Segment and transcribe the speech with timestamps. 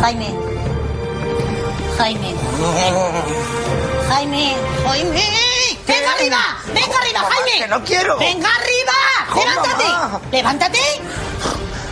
[0.00, 0.34] Jaime.
[1.98, 2.34] Jaime.
[4.08, 4.56] Jaime.
[4.86, 5.26] Jaime.
[5.86, 6.38] Venga arriba.
[6.72, 7.58] Venga arriba, Jaime.
[7.58, 8.18] que no quiero.
[8.18, 8.92] Venga arriba.
[9.28, 9.84] Jo, Levántate.
[9.84, 10.20] mamá.
[10.32, 10.78] Levántate.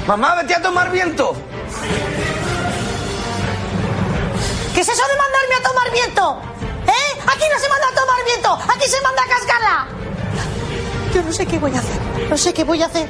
[0.06, 1.34] Mamá, vete a tomar viento.
[4.74, 6.40] ¿Qué es eso de mandarme a tomar viento?
[6.86, 7.20] ¿Eh?
[7.26, 8.59] Aquí no se manda a tomar viento.
[8.74, 9.86] Aquí se manda a cascarla.
[11.14, 12.00] Yo no sé qué voy a hacer.
[12.30, 13.09] No sé qué voy a hacer.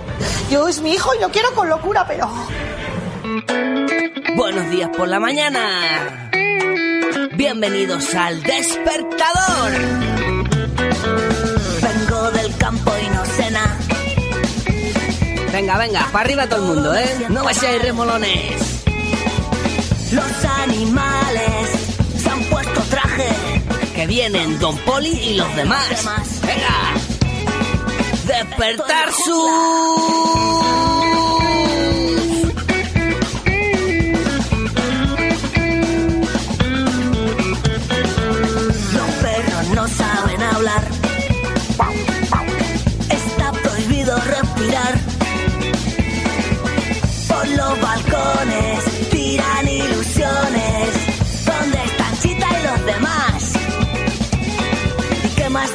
[0.50, 2.28] Yo es mi hijo y lo quiero con locura, pero...
[4.34, 6.30] Buenos días por la mañana.
[7.34, 9.72] Bienvenidos al despertador.
[11.82, 13.78] Vengo del campo y no cena.
[15.52, 17.26] Venga, venga, para arriba todo el mundo, ¿eh?
[17.28, 18.84] No vayáis remolones.
[20.12, 21.70] Los animales
[22.16, 23.28] se han puesto traje.
[23.94, 26.40] Que vienen Don Poli y los demás.
[26.42, 26.94] Venga.
[28.26, 31.17] Despertar su...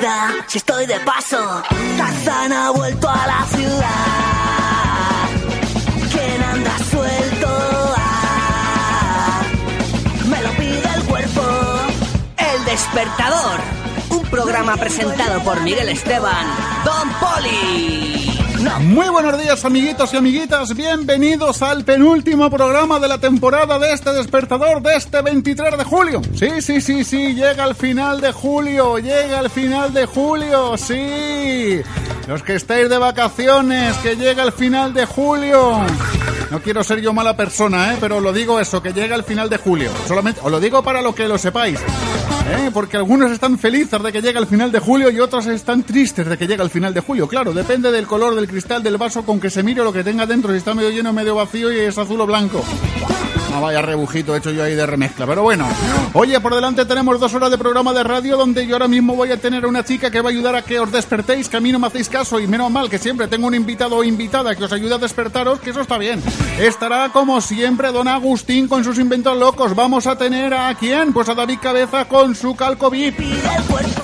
[0.03, 1.63] ¿Y qué más da si estoy de paso?
[1.97, 5.29] Tarzán ha vuelto a la ciudad.
[6.11, 7.47] ¿Quién anda suelto?
[7.97, 9.41] Ah,
[10.27, 11.41] me lo pide el cuerpo.
[12.37, 13.61] El despertador.
[14.09, 16.47] Un programa presentado por Miguel Esteban.
[16.83, 18.42] Don Poli.
[18.63, 24.13] Muy buenos días amiguitos y amiguitas, bienvenidos al penúltimo programa de la temporada de este
[24.13, 26.21] despertador de este 23 de julio.
[26.33, 31.81] Sí, sí, sí, sí, llega el final de julio, llega el final de julio, sí.
[32.27, 35.81] Los que estáis de vacaciones, que llega el final de julio.
[36.49, 37.97] No quiero ser yo mala persona, ¿eh?
[37.99, 39.91] pero lo digo eso, que llega el final de julio.
[40.07, 41.80] Solamente os lo digo para lo que lo sepáis.
[42.52, 42.71] ¿Eh?
[42.73, 46.27] Porque algunos están felices de que llegue el final de julio y otros están tristes
[46.27, 47.27] de que llegue el final de julio.
[47.27, 50.26] Claro, depende del color del cristal del vaso con que se mire lo que tenga
[50.26, 52.64] dentro, si está medio lleno, medio vacío y es azul o blanco.
[53.55, 55.67] Ah, vaya rebujito hecho yo ahí de remezcla, pero bueno.
[56.14, 59.31] Oye, por delante tenemos dos horas de programa de radio donde yo ahora mismo voy
[59.31, 61.71] a tener una chica que va a ayudar a que os despertéis, que a mí
[61.71, 64.64] no me hacéis caso y menos mal que siempre tengo un invitado o invitada que
[64.64, 66.20] os ayuda a despertaros, que eso está bien.
[66.60, 69.75] Estará como siempre don Agustín con sus inventos locos.
[69.75, 71.14] Vamos a tener a quién?
[71.14, 72.92] Pues a David Cabeza con su calco.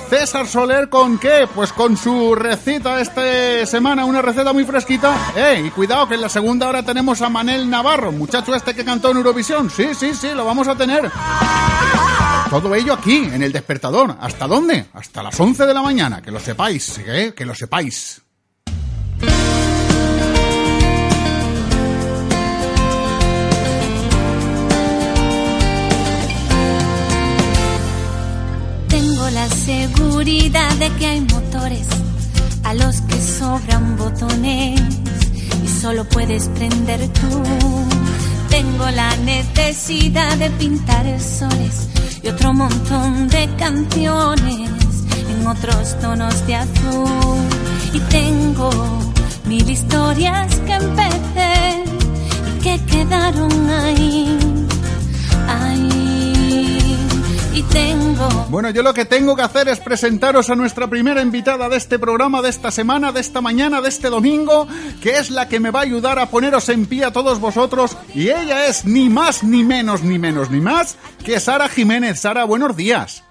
[0.08, 1.48] César Soler con qué?
[1.54, 5.32] Pues con su receta esta semana, una receta muy fresquita.
[5.36, 8.84] Eh, y cuidado que en la segunda hora tenemos a Manel Navarro, muchacho este que
[8.84, 9.70] cantó en Eurovisión.
[9.70, 11.10] Sí, sí, sí, lo vamos a tener.
[12.50, 14.16] Todo ello aquí, en el despertador.
[14.20, 14.86] ¿Hasta dónde?
[14.92, 17.32] Hasta las 11 de la mañana, que lo sepáis, ¿eh?
[17.36, 18.22] que lo sepáis.
[29.64, 31.86] Seguridad de que hay motores
[32.64, 34.80] a los que sobran botones
[35.64, 37.42] y solo puedes prender tú.
[38.48, 41.88] Tengo la necesidad de pintar soles
[42.22, 44.70] y otro montón de canciones
[45.30, 47.38] en otros tonos de azul.
[47.92, 48.70] Y tengo
[49.44, 51.84] mil historias que empecé
[52.48, 54.49] y que quedaron ahí.
[57.70, 61.76] Tengo Bueno, yo lo que tengo que hacer es presentaros a nuestra primera invitada de
[61.76, 64.66] este programa, de esta semana, de esta mañana, de este domingo,
[65.02, 67.96] que es la que me va a ayudar a poneros en pie a todos vosotros.
[68.14, 72.20] Y ella es ni más, ni menos, ni menos, ni más que Sara Jiménez.
[72.20, 73.24] Sara, buenos días.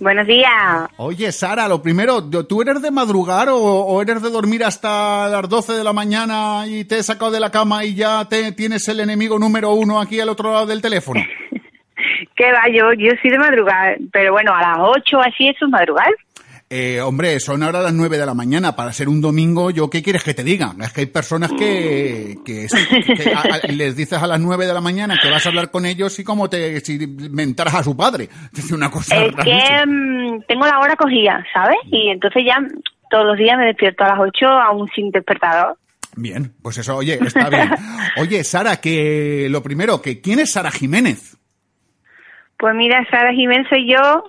[0.00, 0.88] Buenos días.
[0.96, 5.48] Oye, Sara, lo primero, ¿tú eres de madrugar o, o eres de dormir hasta las
[5.48, 8.86] 12 de la mañana y te he sacado de la cama y ya te, tienes
[8.88, 11.20] el enemigo número uno aquí al otro lado del teléfono?
[12.38, 12.62] ¿Qué va?
[12.72, 16.08] Yo, yo soy de madrugar, pero bueno, a las 8 así eso es madrugar.
[16.70, 18.76] Eh, hombre, son ahora las 9 de la mañana.
[18.76, 20.74] Para ser un domingo, ¿yo qué quieres que te diga?
[20.82, 22.66] Es que hay personas que, que,
[23.16, 25.70] que a- a- les dices a las 9 de la mañana que vas a hablar
[25.70, 28.28] con ellos y como te, si mentaras a su padre.
[28.56, 31.78] Es una cosa Es que mm, tengo la hora cogida, ¿sabes?
[31.90, 32.58] Y entonces ya
[33.10, 35.76] todos los días me despierto a las 8 aún sin despertador.
[36.16, 37.70] Bien, pues eso, oye, está bien.
[38.18, 41.37] Oye, Sara, que lo primero, que ¿quién es Sara Jiménez?
[42.58, 44.24] Pues mira, Sara Jiménez soy yo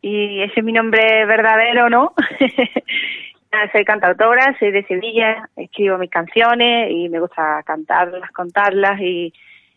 [0.00, 2.14] y ese es mi nombre verdadero, ¿no?
[3.72, 9.32] soy cantautora, soy de Sevilla, escribo mis canciones y me gusta cantarlas, contarlas y,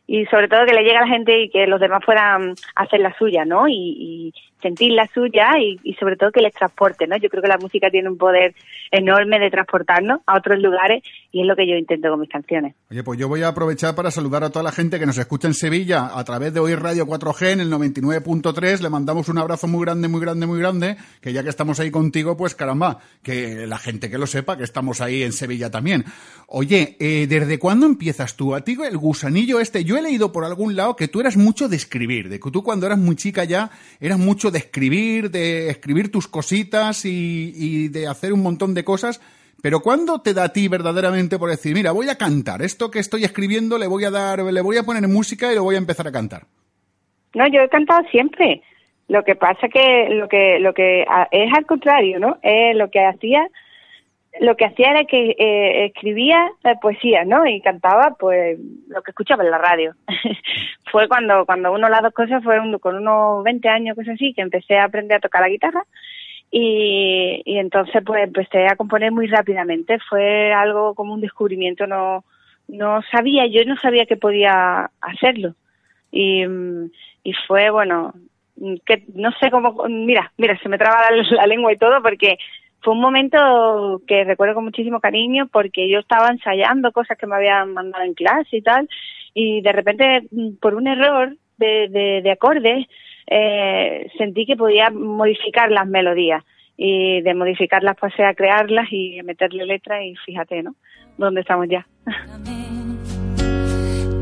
[0.06, 3.00] y sobre todo que le llegue a la gente y que los demás puedan hacer
[3.00, 3.68] la suya, ¿no?
[3.68, 7.18] Y, y sentir la suya y, y, sobre todo que les transporte, ¿no?
[7.18, 8.54] Yo creo que la música tiene un poder
[8.92, 12.76] enorme de transportarnos a otros lugares y es lo que yo intento con mis canciones.
[12.90, 15.48] Oye, pues yo voy a aprovechar para saludar a toda la gente que nos escucha
[15.48, 18.82] en Sevilla a través de Oír Radio 4G en el 99.3.
[18.82, 21.92] Le mandamos un abrazo muy grande, muy grande, muy grande, que ya que estamos ahí
[21.92, 26.06] contigo, pues caramba, que la gente que lo sepa, que estamos ahí en Sevilla también.
[26.48, 28.56] Oye, eh, ¿desde cuándo empiezas tú?
[28.56, 31.68] A ti el gusanillo este, yo he leído por algún lado que tú eras mucho
[31.68, 33.70] de escribir, de que tú cuando eras muy chica ya
[34.00, 38.77] eras mucho de escribir, de escribir tus cositas y, y de hacer un montón de
[38.84, 39.22] cosas.
[39.62, 43.00] Pero ¿cuándo te da a ti verdaderamente por decir, mira, voy a cantar, esto que
[43.00, 45.80] estoy escribiendo le voy a dar, le voy a poner música y lo voy a
[45.80, 46.44] empezar a cantar?
[47.34, 48.62] No, yo he cantado siempre.
[49.08, 52.38] Lo que pasa que lo que lo que es al contrario, ¿no?
[52.44, 53.48] Es lo que hacía
[54.40, 56.52] lo que hacía era que eh, escribía
[56.82, 57.46] poesía, ¿no?
[57.48, 59.96] Y cantaba, pues, lo que escuchaba en la radio.
[60.92, 64.42] fue cuando, cuando uno las dos cosas fue con unos 20 años, cosas así, que
[64.42, 65.84] empecé a aprender a tocar la guitarra.
[66.50, 70.00] Y, y entonces, pues, empecé a componer muy rápidamente.
[70.10, 72.24] Fue algo como un descubrimiento, no,
[72.68, 75.56] no sabía, yo no sabía que podía hacerlo.
[76.12, 76.44] Y,
[77.24, 78.14] y fue, bueno,
[78.86, 82.38] que no sé cómo, mira, mira, se me traba la, lengua y todo porque
[82.82, 87.36] fue un momento que recuerdo con muchísimo cariño porque yo estaba ensayando cosas que me
[87.36, 88.90] habían mandado en clase y tal,
[89.34, 90.28] y de repente,
[90.62, 92.88] por un error de, de, de acordes,
[93.28, 96.44] eh, sentí que podía modificar las melodías.
[96.78, 100.76] Y de modificarlas pasé a crearlas y meterle letras y fíjate, ¿no?
[101.18, 101.88] ¿Dónde estamos ya?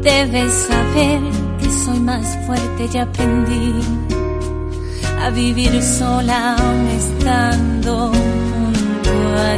[0.02, 1.20] Debes saber
[1.60, 3.74] que soy más fuerte y aprendí
[5.20, 8.12] a vivir sola aún estando
[9.38, 9.58] a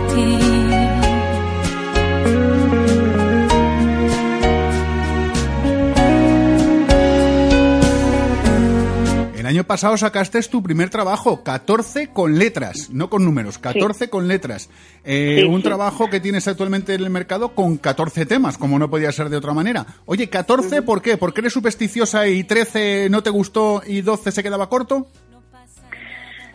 [9.47, 14.11] El año pasado sacaste tu primer trabajo, 14 con letras, no con números, 14 sí.
[14.11, 14.69] con letras.
[15.05, 15.63] Eh, sí, un sí.
[15.63, 19.37] trabajo que tienes actualmente en el mercado con 14 temas, como no podía ser de
[19.37, 19.85] otra manera.
[20.05, 21.15] Oye, 14, ¿por qué?
[21.15, 25.07] ¿Porque eres supersticiosa y 13 no te gustó y 12 se quedaba corto?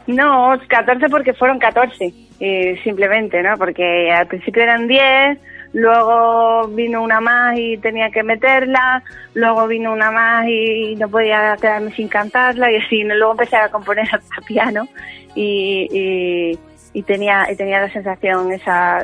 [0.07, 3.57] No, 14 porque fueron 14, eh, simplemente, ¿no?
[3.57, 5.39] Porque al principio eran 10,
[5.73, 9.03] luego vino una más y tenía que meterla,
[9.35, 12.71] luego vino una más y no podía quedarme sin cantarla.
[12.71, 14.87] Y así, luego empecé a componer a piano.
[15.35, 16.59] Y,
[16.95, 18.99] y, tenía y tenía la sensación esa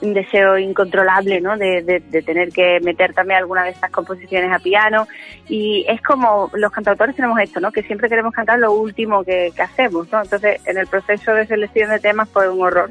[0.00, 4.52] un deseo incontrolable no de, de, de, tener que meter también alguna de estas composiciones
[4.52, 5.08] a piano.
[5.48, 9.52] Y es como los cantautores tenemos esto no que siempre queremos cantar lo último que,
[9.54, 12.90] que hacemos no entonces en el proceso de selección de temas fue un horror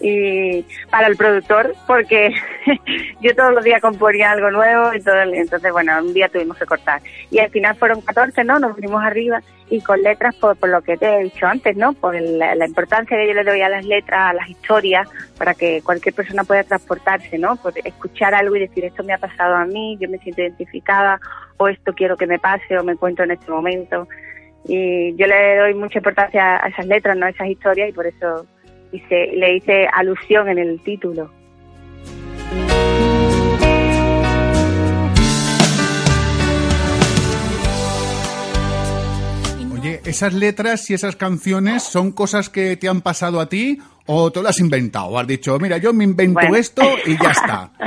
[0.00, 2.34] y para el productor porque
[3.20, 6.66] yo todos los días componía algo nuevo y todo entonces bueno un día tuvimos que
[6.66, 7.02] cortar.
[7.30, 10.82] Y al final fueron 14 no nos vinimos arriba y con letras por, por lo
[10.82, 13.68] que te he dicho antes no por la, la, importancia que yo le doy a
[13.68, 15.08] las letras a las historias
[15.38, 19.18] para que cualquier persona pueda transportarse no por escuchar algo y decir esto me ha
[19.18, 21.20] pasado a mí yo me siento identificada
[21.56, 24.08] o esto quiero que me pase o me encuentro en este momento
[24.64, 28.06] y yo le doy mucha importancia a esas letras no a esas historias y por
[28.06, 28.46] eso
[28.92, 31.30] hice, le hice alusión en el título.
[39.72, 44.30] Oye, ¿esas letras y esas canciones son cosas que te han pasado a ti o
[44.30, 45.06] tú las has inventado?
[45.06, 46.56] ¿O has dicho, mira, yo me invento bueno.
[46.56, 47.70] esto y ya está?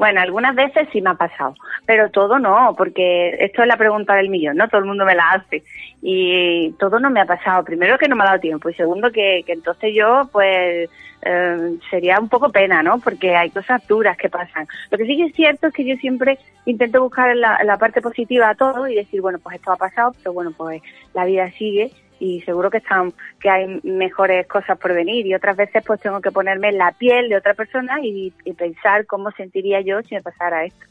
[0.00, 1.54] Bueno, algunas veces sí me ha pasado,
[1.84, 4.66] pero todo no, porque esto es la pregunta del millón, ¿no?
[4.66, 5.62] Todo el mundo me la hace
[6.00, 7.62] y todo no me ha pasado.
[7.64, 10.88] Primero que no me ha dado tiempo y segundo que, que entonces yo, pues,
[11.20, 12.98] eh, sería un poco pena, ¿no?
[12.98, 14.66] Porque hay cosas duras que pasan.
[14.90, 18.00] Lo que sí que es cierto es que yo siempre intento buscar la, la parte
[18.00, 20.80] positiva a todo y decir, bueno, pues esto ha pasado, pero bueno, pues
[21.12, 21.90] la vida sigue
[22.20, 26.20] y seguro que están que hay mejores cosas por venir y otras veces pues tengo
[26.20, 30.14] que ponerme en la piel de otra persona y, y pensar cómo sentiría yo si
[30.14, 30.84] me pasara esto.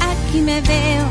[0.00, 1.06] Aquí me veo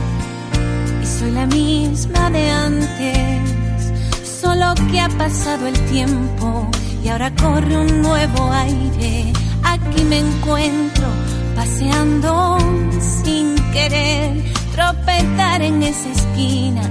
[1.01, 6.69] y soy la misma de antes, solo que ha pasado el tiempo
[7.03, 11.07] y ahora corre un nuevo aire aquí me encuentro
[11.55, 12.57] paseando
[12.99, 14.41] sin querer
[14.73, 16.81] tropezar en esa esquina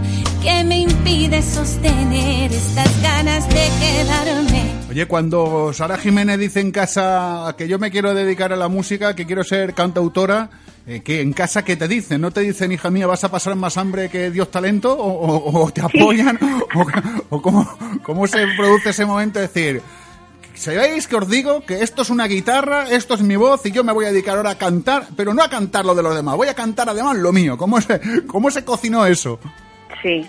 [0.43, 4.63] que me impide sostener estas ganas de quedarme.
[4.91, 9.15] Oye, cuando Sara Jiménez dice en casa que yo me quiero dedicar a la música,
[9.15, 10.49] que quiero ser cantautora,
[10.87, 12.23] eh, que en casa qué te dicen?
[12.23, 14.93] ¿No te dicen, hija mía, vas a pasar más hambre que Dios talento?
[14.97, 16.39] ¿O, o- o te apoyan?
[17.31, 17.69] ¿O, o cómo,
[18.03, 19.83] cómo se produce ese momento de decir,
[20.61, 23.83] ¿sabéis que os digo que esto es una guitarra, esto es mi voz y yo
[23.83, 26.37] me voy a dedicar ahora a cantar, pero no a cantar lo de los demás,
[26.37, 27.57] voy a cantar además lo mío?
[27.57, 29.41] ¿Cómo se, cómo se cocinó eso?
[30.03, 30.29] Sí.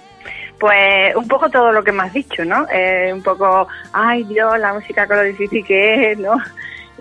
[0.57, 2.65] Pues un poco todo lo que me has dicho, ¿no?
[2.71, 6.37] Eh, un poco, ay Dios, la música con lo difícil que es, ¿no?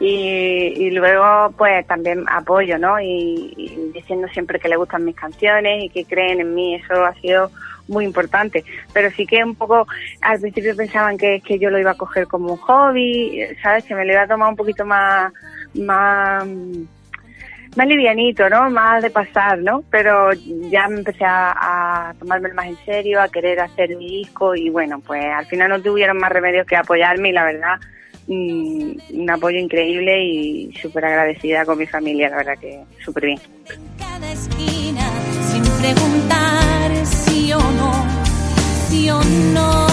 [0.03, 2.99] Y, luego, pues también apoyo, ¿no?
[2.99, 7.05] Y, y diciendo siempre que le gustan mis canciones y que creen en mí, eso
[7.05, 7.51] ha sido
[7.89, 8.65] muy importante.
[8.93, 9.87] Pero sí que un poco,
[10.21, 13.85] al principio pensaban que, que yo lo iba a coger como un hobby, ¿sabes?
[13.85, 15.33] Que me lo iba a tomar un poquito más,
[15.75, 16.47] más,
[17.77, 18.71] más livianito, ¿no?
[18.71, 19.83] Más de pasar, ¿no?
[19.91, 24.55] Pero ya me empecé a, a tomármelo más en serio, a querer hacer mi disco
[24.55, 27.79] y bueno, pues al final no tuvieron más remedio que apoyarme y la verdad,
[28.27, 33.41] mm, un apoyo increíble y súper agradecida con mi familia, la verdad que súper bien.
[33.99, 35.09] cada esquina
[35.51, 37.93] sin preguntar sí o no,
[38.89, 39.21] sí o
[39.55, 39.87] no.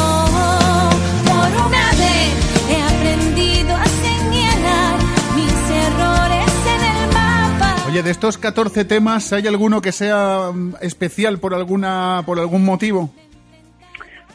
[1.26, 2.34] Por una vez
[2.70, 4.98] he aprendido a señalar
[5.36, 7.76] mis errores en el mapa.
[7.88, 12.66] Oye, de estos 14 temas, ¿hay alguno que sea mm, especial por alguna por algún
[12.66, 13.10] motivo?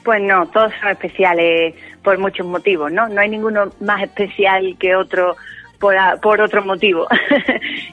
[0.05, 3.09] Pues no, todos son especiales por muchos motivos, ¿no?
[3.09, 5.37] No hay ninguno más especial que otro
[5.79, 7.07] por, a- por otro motivo.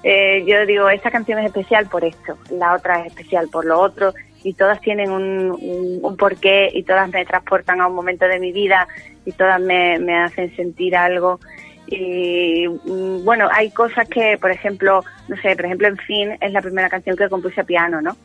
[0.02, 3.78] Eh, yo digo, esta canción es especial por esto, la otra es especial por lo
[3.82, 8.26] otro, y todas tienen un, un, un porqué y todas me transportan a un momento
[8.28, 8.88] de mi vida
[9.26, 11.40] y todas me, me hacen sentir algo.
[11.88, 16.52] Y mm, bueno, hay cosas que, por ejemplo, no sé, por ejemplo, En fin, es
[16.52, 18.16] la primera canción que compuse a piano, ¿no?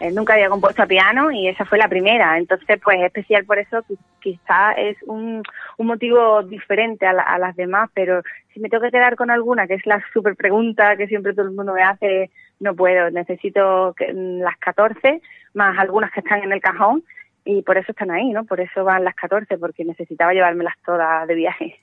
[0.00, 2.38] Eh, nunca había compuesto a piano y esa fue la primera.
[2.38, 5.42] Entonces, pues especial por eso, qui- quizá es un,
[5.76, 8.22] un motivo diferente a, la- a las demás, pero
[8.54, 11.46] si me tengo que quedar con alguna, que es la super pregunta que siempre todo
[11.46, 13.10] el mundo me hace, no puedo.
[13.10, 15.20] Necesito que- mm, las 14,
[15.54, 17.04] más algunas que están en el cajón,
[17.44, 18.44] y por eso están ahí, ¿no?
[18.44, 21.80] Por eso van las 14, porque necesitaba llevármelas todas de viaje.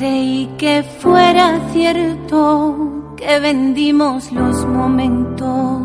[0.00, 5.82] Creí que fuera cierto que vendimos los momentos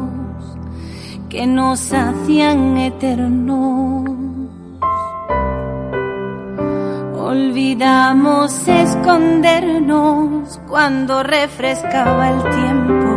[1.27, 4.09] que nos hacían eternos.
[7.19, 13.11] Olvidamos escondernos cuando refrescaba el tiempo,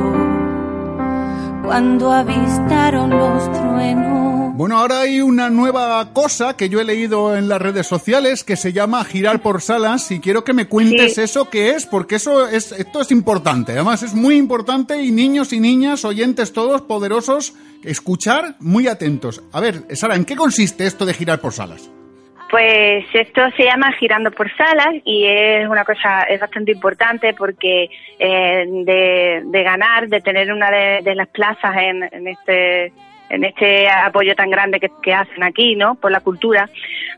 [1.64, 4.27] cuando avistaron los truenos.
[4.58, 8.56] Bueno, ahora hay una nueva cosa que yo he leído en las redes sociales que
[8.56, 11.20] se llama girar por salas y quiero que me cuentes Sí.
[11.20, 13.70] eso qué es, porque eso es esto es importante.
[13.70, 19.44] Además es muy importante y niños y niñas, oyentes todos poderosos, escuchar muy atentos.
[19.52, 21.88] A ver, Sara, ¿en qué consiste esto de girar por salas?
[22.50, 27.90] Pues esto se llama Girando por Salas y es una cosa, es bastante importante porque
[28.18, 32.92] eh, de, de ganar, de tener una de, de las plazas en, en este
[33.30, 35.94] en este apoyo tan grande que, hacen aquí, ¿no?
[35.96, 36.68] Por la cultura,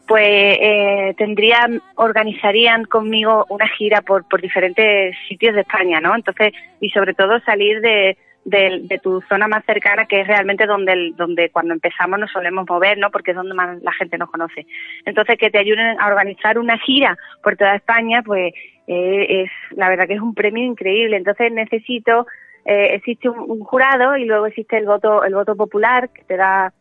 [0.07, 6.14] pues eh, tendrían, organizarían conmigo una gira por, por diferentes sitios de España, ¿no?
[6.14, 11.12] Entonces, y sobre todo salir de, de, tu zona más cercana, que es realmente donde,
[11.17, 13.11] donde cuando empezamos nos solemos mover, ¿no?
[13.11, 14.67] Porque es donde más la gente nos conoce.
[15.05, 18.52] Entonces, que te ayuden a organizar una gira por toda España, pues
[18.87, 21.17] eh, es la verdad que es un premio increíble.
[21.17, 22.26] Entonces, necesito,
[22.71, 26.73] eh, existe un, jurado y luego existe el voto, el voto popular que te da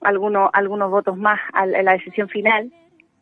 [0.00, 2.70] algunos, algunos votos más en la decisión final.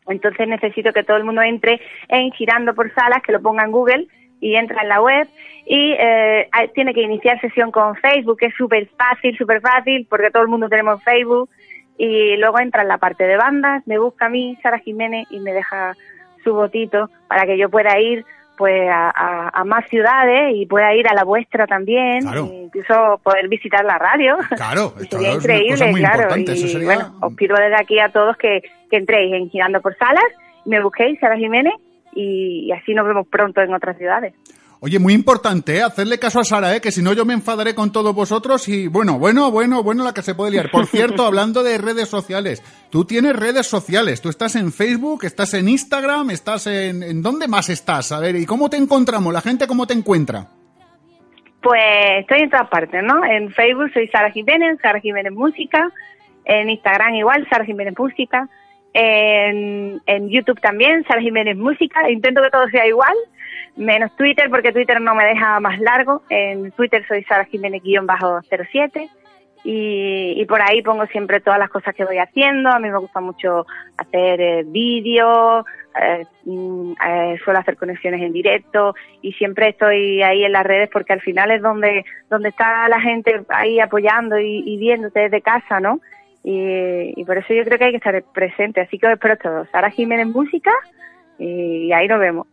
[0.07, 3.71] Entonces necesito que todo el mundo entre en girando por salas, que lo ponga en
[3.71, 4.07] Google
[4.39, 5.27] y entra en la web
[5.65, 10.29] y eh, tiene que iniciar sesión con Facebook, que es súper fácil, súper fácil, porque
[10.29, 11.49] todo el mundo tenemos Facebook
[11.97, 15.39] y luego entra en la parte de bandas, me busca a mí, Sara Jiménez, y
[15.39, 15.95] me deja
[16.43, 18.23] su votito para que yo pueda ir
[18.61, 22.47] pues a, a- a más ciudades y pueda ir a la vuestra también, Claro.
[22.53, 24.37] incluso poder visitar la radio.
[24.55, 26.37] Claro, esto sería es una cosa increíble, muy claro.
[26.37, 29.81] Y eso sería- bueno, os pido desde aquí a todos que, que entréis en Girando
[29.81, 30.23] por Salas,
[30.65, 31.73] me busquéis, Sara Jiménez,
[32.13, 34.35] y así nos vemos pronto en otras ciudades.
[34.83, 35.83] Oye, muy importante, ¿eh?
[35.83, 36.81] hacerle caso a Sara, ¿eh?
[36.81, 40.11] que si no yo me enfadaré con todos vosotros y bueno, bueno, bueno, bueno la
[40.11, 40.71] que se puede liar.
[40.71, 45.53] Por cierto, hablando de redes sociales, tú tienes redes sociales, tú estás en Facebook, estás
[45.53, 47.03] en Instagram, estás en...
[47.03, 48.11] ¿En dónde más estás?
[48.11, 49.31] A ver, ¿y cómo te encontramos?
[49.31, 50.47] ¿La gente cómo te encuentra?
[51.61, 51.83] Pues
[52.21, 53.23] estoy en todas partes, ¿no?
[53.23, 55.91] En Facebook soy Sara Jiménez, Sara Jiménez Música.
[56.43, 58.49] En Instagram igual, Sara Jiménez Música.
[58.93, 62.09] En, en YouTube también, Sara Jiménez Música.
[62.09, 63.13] Intento que todo sea igual,
[63.75, 66.23] menos Twitter, porque Twitter no me deja más largo.
[66.29, 69.09] En Twitter soy Sara Jiménez-07.
[69.63, 72.69] Y, y por ahí pongo siempre todas las cosas que voy haciendo.
[72.69, 75.65] A mí me gusta mucho hacer eh, vídeos,
[76.01, 80.89] eh, mm, eh, suelo hacer conexiones en directo y siempre estoy ahí en las redes
[80.91, 85.79] porque al final es donde donde está la gente ahí apoyando y, viéndote desde casa,
[85.79, 85.99] ¿no?
[86.43, 88.81] Y, y por eso yo creo que hay que estar presente.
[88.81, 89.69] Así que os espero todos.
[89.69, 90.71] Sara Jiménez Música
[91.37, 92.47] y ahí nos vemos.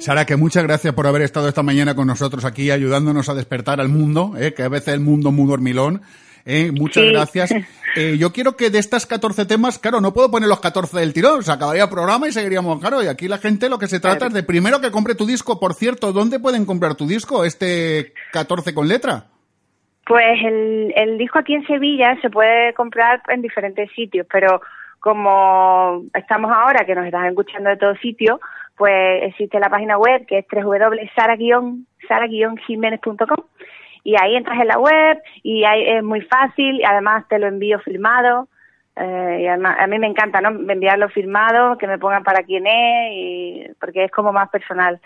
[0.00, 3.80] Sara, que muchas gracias por haber estado esta mañana con nosotros aquí ayudándonos a despertar
[3.80, 4.54] al mundo, ¿eh?
[4.54, 6.00] que a veces el mundo es muy dormilón.
[6.46, 6.72] ¿eh?
[6.72, 7.10] Muchas Sí.
[7.12, 7.54] gracias.
[7.96, 11.12] Eh, yo quiero que de estas 14 temas, claro, no puedo poner los 14 del
[11.12, 13.98] tirón, se acabaría el programa y seguiríamos, claro, y aquí la gente lo que se
[13.98, 15.58] trata es de primero que compre tu disco.
[15.58, 19.24] Por cierto, ¿dónde pueden comprar tu disco, este 14 con letra?
[20.06, 24.60] Pues el, el disco aquí en Sevilla se puede comprar en diferentes sitios, pero
[25.00, 28.38] como estamos ahora, que nos están escuchando de todos sitios,
[28.76, 33.44] pues existe la página web que es www.sara-jiménez.com
[34.04, 37.46] y ahí entras en la web y ahí es muy fácil y además te lo
[37.46, 38.48] envío firmado.
[38.96, 40.48] eh, y además, a mí me encanta, ¿no?
[40.48, 45.00] Enviarlo firmado, que me pongan para quién es, y, porque es como más personal.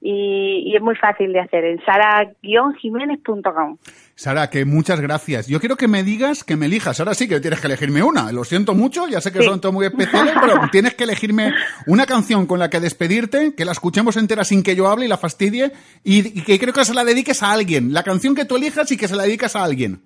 [0.00, 3.78] Y, y es muy fácil de hacer en sara-jiménez.com.
[4.16, 5.48] Sara, que muchas gracias.
[5.48, 7.00] Yo quiero que me digas, que me elijas.
[7.00, 8.30] Ahora sí que tienes que elegirme una.
[8.30, 9.44] Lo siento mucho, ya sé que Sí.
[9.44, 11.52] son todos muy especiales, pero tienes que elegirme
[11.88, 15.08] una canción con la que despedirte, que la escuchemos entera sin que yo hable y
[15.08, 15.72] la fastidie,
[16.04, 17.92] y, y que creo que se la dediques a alguien.
[17.92, 20.00] La canción que tú elijas y que se la dedicas a alguien.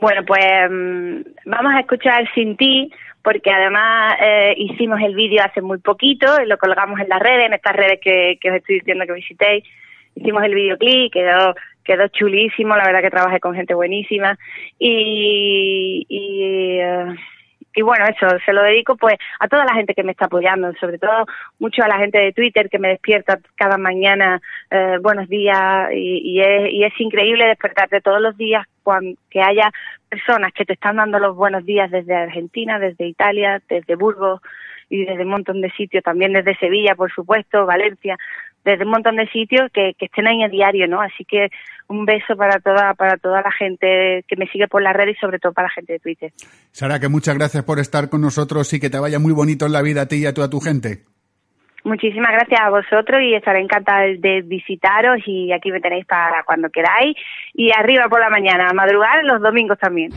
[0.00, 2.90] Bueno, pues mm, vamos a escuchar Sin Ti,
[3.22, 7.46] porque además eh, hicimos el vídeo hace muy poquito y lo colgamos en las redes,
[7.46, 9.64] en estas redes que, que os estoy diciendo que visitéis.
[10.14, 11.54] Hicimos el videoclip, quedó
[11.86, 14.36] quedó chulísimo, la verdad que trabajé con gente buenísima.
[14.78, 17.14] Y, y, eh,
[17.76, 20.72] y bueno, eso, se lo dedico pues a toda la gente que me está apoyando,
[20.80, 21.26] sobre todo
[21.58, 26.22] mucho a la gente de Twitter que me despierta cada mañana, eh, buenos días, y,
[26.24, 29.70] y, es, y es increíble despertarte todos los días cuando, que haya
[30.08, 34.40] personas que te están dando los buenos días desde Argentina, desde Italia, desde Burgos
[34.88, 38.16] y desde un montón de sitios, también desde Sevilla, por supuesto, Valencia,
[38.66, 41.00] desde un montón de sitios que, que estén ahí a diario, ¿no?
[41.00, 41.48] Así que
[41.88, 45.14] un beso para toda, para toda la gente que me sigue por la red y
[45.14, 46.32] sobre todo para la gente de Twitter.
[46.72, 49.72] Sara, que muchas gracias por estar con nosotros y que te vaya muy bonito en
[49.72, 51.04] la vida a ti y a toda tu gente.
[51.84, 56.68] Muchísimas gracias a vosotros y estaré encantada de visitaros y aquí me tenéis para cuando
[56.68, 57.16] queráis
[57.54, 60.10] y arriba por la mañana, a madrugar los domingos también.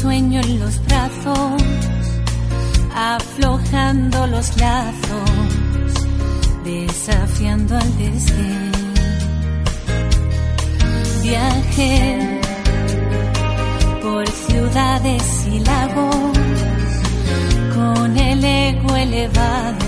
[0.00, 1.62] Sueño en los brazos,
[2.94, 5.30] aflojando los lazos,
[6.64, 8.72] desafiando al desdén.
[11.22, 12.40] Viajé
[14.02, 16.38] por ciudades y lagos
[17.74, 19.86] con el ego elevado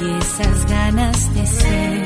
[0.00, 2.04] y esas ganas de ser.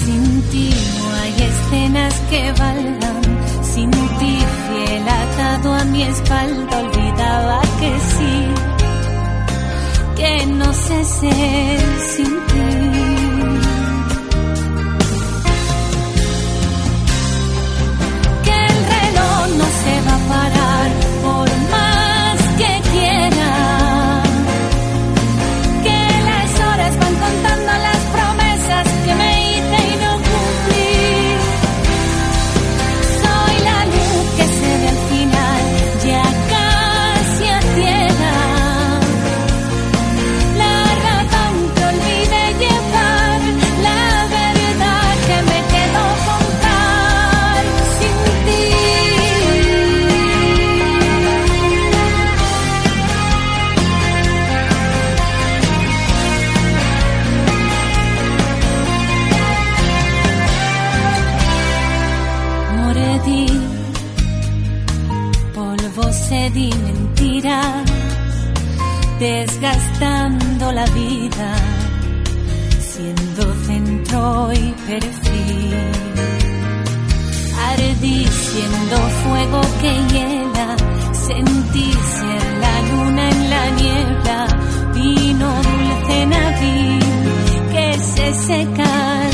[0.00, 3.27] Sin ti no hay escenas que valgan.
[5.58, 8.36] Atado a mi espalda olvidaba que sí,
[10.16, 11.80] que no sé ser
[12.14, 12.68] sin ti.
[18.44, 20.67] Que el reloj no se va a parar
[79.88, 80.76] que hiela,
[81.12, 84.46] sentí ser la luna en la niebla,
[84.94, 87.00] vino dulce abril,
[87.72, 89.27] que se seca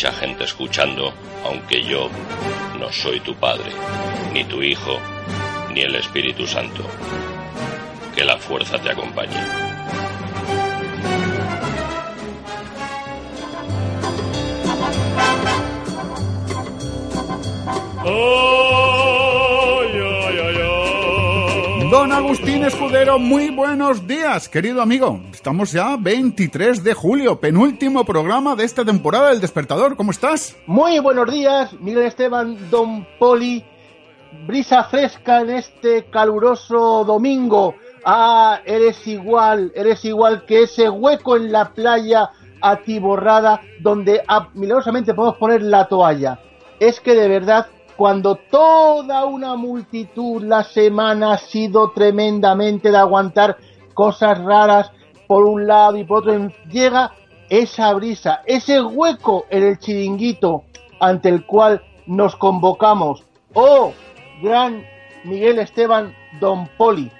[0.00, 1.12] mucha gente escuchando,
[1.44, 2.08] aunque yo
[2.78, 3.70] no soy tu padre,
[4.32, 4.98] ni tu hijo,
[5.74, 6.82] ni el Espíritu Santo.
[8.16, 9.36] Que la fuerza te acompañe.
[21.90, 25.20] Don Agustín Escudero, muy buenos días, querido amigo.
[25.40, 29.96] Estamos ya 23 de julio, penúltimo programa de esta temporada del Despertador.
[29.96, 30.54] ¿Cómo estás?
[30.66, 33.64] Muy buenos días, Miguel Esteban, Don Poli.
[34.46, 37.74] Brisa fresca en este caluroso domingo.
[38.04, 42.28] Ah, eres igual, eres igual que ese hueco en la playa
[42.60, 44.22] atiborrada donde
[44.52, 46.38] milagrosamente podemos poner la toalla.
[46.78, 53.56] Es que de verdad, cuando toda una multitud la semana ha sido tremendamente de aguantar
[53.94, 54.92] cosas raras
[55.30, 57.12] por un lado y por otro, llega
[57.48, 60.64] esa brisa, ese hueco en el chiringuito
[60.98, 63.22] ante el cual nos convocamos.
[63.54, 63.92] Oh,
[64.42, 64.84] gran
[65.22, 67.12] Miguel Esteban Don Poli.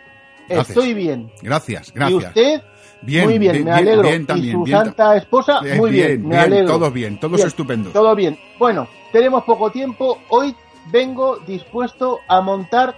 [0.49, 0.71] Gracias.
[0.77, 1.31] Estoy bien.
[1.41, 2.25] Gracias, Y gracias.
[2.25, 2.63] usted,
[3.03, 4.03] Bien, muy bien, bien, me alegro.
[4.03, 6.67] bien también, y su bien ta- santa esposa, Eh, muy bien, me alegro.
[6.67, 7.93] todo bien, todos estupendos.
[7.93, 8.37] Todo bien.
[8.59, 10.19] Bueno, tenemos poco tiempo.
[10.31, 10.57] Hoy
[10.91, 12.97] vengo dispuesto a montar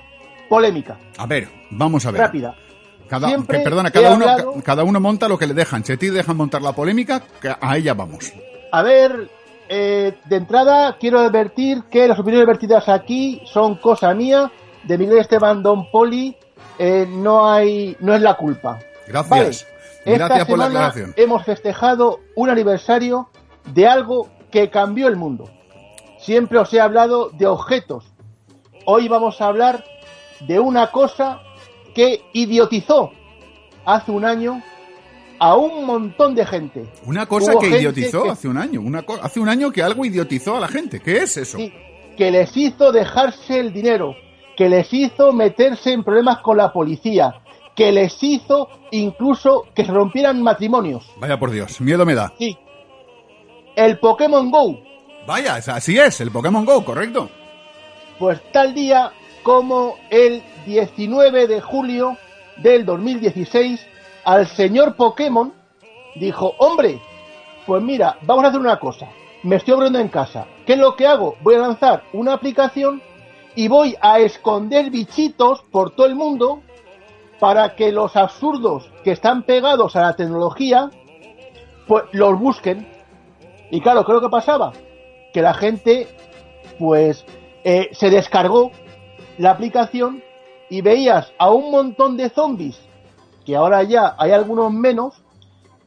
[0.48, 0.96] polémica.
[1.18, 2.22] A ver, vamos a ver.
[2.22, 2.54] Rápida.
[3.08, 5.84] Cada, que, perdona, cada uno, hablado- ca- cada uno monta lo que le dejan.
[5.84, 8.32] Si a ti dejan montar la polémica, que a ella vamos.
[8.70, 9.28] A ver,
[9.68, 14.50] eh, de entrada quiero advertir que las opiniones vertidas aquí son cosa mía,
[14.84, 16.36] de Miguel Esteban Don Poli,
[16.78, 18.78] eh, no hay, no es la culpa.
[19.06, 19.28] Gracias.
[19.30, 19.44] Vale.
[20.04, 21.14] Gracias Esta por la semana aclaración.
[21.16, 23.28] hemos festejado un aniversario
[23.72, 25.48] de algo que cambió el mundo.
[26.18, 28.04] Siempre os he hablado de objetos.
[28.84, 29.84] Hoy vamos a hablar
[30.40, 31.40] de una cosa
[31.94, 33.12] que idiotizó
[33.84, 34.62] hace un año
[35.38, 36.86] a un montón de gente.
[37.04, 38.80] Una cosa Hubo que idiotizó que- hace un año.
[38.80, 41.00] Una hace un año que algo idiotizó a la gente.
[41.00, 41.58] ¿Qué es eso?
[41.58, 41.72] Sí,
[42.16, 44.14] que les hizo dejarse el dinero,
[44.56, 47.34] que les hizo meterse en problemas con la policía,
[47.74, 51.10] que les hizo incluso que se rompieran matrimonios.
[51.18, 52.32] Vaya por Dios, miedo me da.
[52.38, 52.56] Sí.
[53.74, 54.78] El Pokémon Go,
[55.26, 57.30] Vaya, así es, el Pokémon Go, correcto.
[58.18, 59.10] pues tal día
[59.42, 62.16] como el 19 de julio
[62.56, 63.86] del 2016,
[64.24, 65.52] al señor Pokémon
[66.14, 67.00] dijo, hombre,
[67.66, 69.08] pues mira, vamos a hacer una cosa,
[69.42, 71.36] me estoy abriendo en casa, ¿qué es lo que hago?
[71.42, 73.02] Voy a lanzar una aplicación
[73.54, 76.62] y voy a esconder bichitos por todo el mundo
[77.38, 80.90] para que los absurdos que están pegados a la tecnología,
[81.88, 82.88] pues los busquen.
[83.70, 84.72] Y claro, ¿qué es lo que pasaba?
[85.32, 86.06] Que la gente,
[86.78, 87.24] pues,
[87.64, 88.70] eh, se descargó
[89.38, 90.22] la aplicación
[90.72, 92.78] y veías a un montón de zombies,
[93.44, 95.22] que ahora ya hay algunos menos,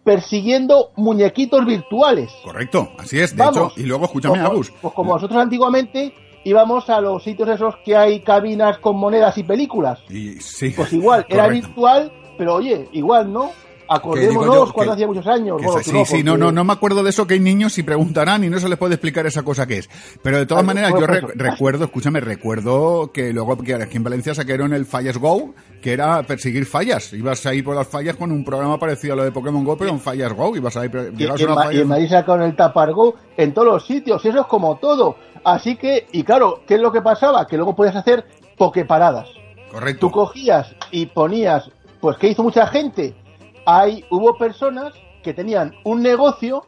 [0.03, 2.31] persiguiendo muñequitos virtuales.
[2.43, 3.35] Correcto, así es.
[3.35, 3.73] De Vamos.
[3.73, 4.71] hecho, y luego escúchame, Como- Agus.
[4.81, 9.43] Pues como nosotros antiguamente íbamos a los sitios esos que hay cabinas con monedas y
[9.43, 9.99] películas.
[10.09, 10.69] Y sí.
[10.75, 13.51] Pues igual, era virtual, pero oye, igual, ¿no?
[13.87, 15.61] Acordémonos cuando hacía muchos años.
[15.61, 17.77] Bueno, sí, no, sí, no, porque- no, no me acuerdo de eso que hay niños
[17.77, 19.89] y preguntarán y no se les puede explicar esa cosa que es.
[20.21, 24.03] Pero de todas maneras, yo re- pues, recuerdo, escúchame, recuerdo que luego que aquí en
[24.03, 27.13] Valencia sacaron el Fallas Go, que era perseguir fallas.
[27.13, 29.77] Ibas a ir por las fallas con un programa parecido a lo de Pokémon Go,
[29.77, 30.55] pero en Fallas Go.
[30.55, 33.53] Ibas a ir, Y, y a en Ma- y en Madrid sacaron el tapargo en
[33.53, 35.17] todos los sitios, eso es como todo.
[35.43, 37.45] Así que, y claro, ¿qué es lo que pasaba?
[37.45, 38.25] Que luego podías hacer
[38.57, 39.27] pokeparadas.
[39.71, 40.07] Correcto.
[40.07, 41.69] Tú cogías y ponías,
[41.99, 43.13] pues ¿qué hizo mucha gente?
[43.65, 46.65] Hay, hubo personas que tenían un negocio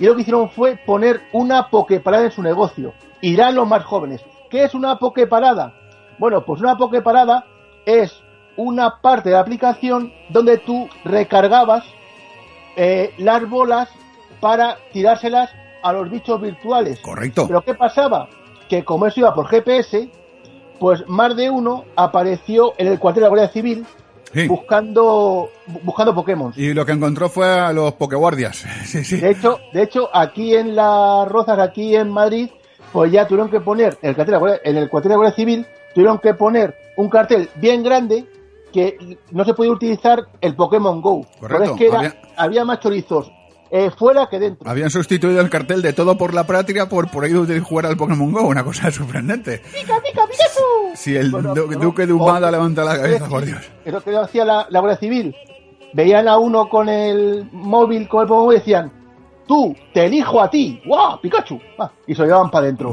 [0.00, 2.92] y lo que hicieron fue poner una pokeparada en su negocio.
[3.20, 4.20] Irán los más jóvenes.
[4.50, 5.74] ¿Qué es una pokeparada?
[6.18, 7.46] Bueno, pues una pokeparada
[7.86, 8.12] es
[8.56, 11.84] una parte de la aplicación donde tú recargabas
[12.76, 13.88] eh, las bolas
[14.40, 15.50] para tirárselas
[15.82, 17.00] a los bichos virtuales.
[17.00, 17.46] Correcto.
[17.46, 18.28] Pero ¿qué pasaba?
[18.68, 20.10] Que como eso iba por GPS,
[20.78, 23.86] pues más de uno apareció en el cuartel de la Guardia Civil
[24.32, 24.48] Sí.
[24.48, 25.50] buscando
[25.82, 26.52] buscando Pokémon.
[26.56, 28.64] Y lo que encontró fue a los Pokeguardias.
[28.84, 29.16] Sí, sí.
[29.18, 32.48] De hecho, de hecho, aquí en las Rozas, aquí en Madrid,
[32.92, 35.16] pues ya tuvieron que poner en el cuartel de la Guardia, en el cuartel de
[35.16, 38.24] Guardia Civil, tuvieron que poner un cartel bien grande
[38.72, 38.96] que
[39.32, 41.26] no se podía utilizar el Pokémon Go.
[41.38, 42.64] Correcto, Pero es que era- había- había...
[42.64, 43.30] más chorizos
[43.74, 44.68] eh, fuera que dentro.
[44.70, 47.96] Habían sustituido el cartel de todo por la patria por por ahí de jugar al
[47.96, 49.58] Pokémon Go, una cosa sorprendente.
[49.72, 50.94] ¡Pica, pica, Pikachu!
[50.94, 53.60] Si el Bueno, du- pero- duque de Humada levanta la cabeza, por Dios.
[53.84, 55.34] Es lo que hacía la, la Guardia Civil.
[55.94, 58.92] Veían a uno con el móvil, con el Pokémon y decían,
[59.46, 61.58] tú, te elijo a ti, ¡guau, Pikachu!
[61.78, 62.92] Ah, y se lo llevaban para adentro.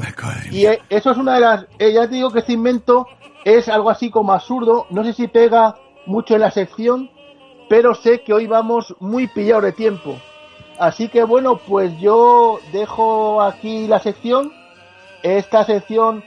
[0.51, 1.65] Y eh, eso es una de las...
[1.77, 3.05] eh, ya te digo que este invento
[3.45, 4.85] es algo así como absurdo.
[4.89, 7.09] No sé si pega mucho en la sección,
[7.69, 10.17] pero sé que hoy vamos muy pillados de tiempo.
[10.79, 14.51] Así que bueno, pues yo dejo aquí la sección.
[15.21, 16.23] Esta sección...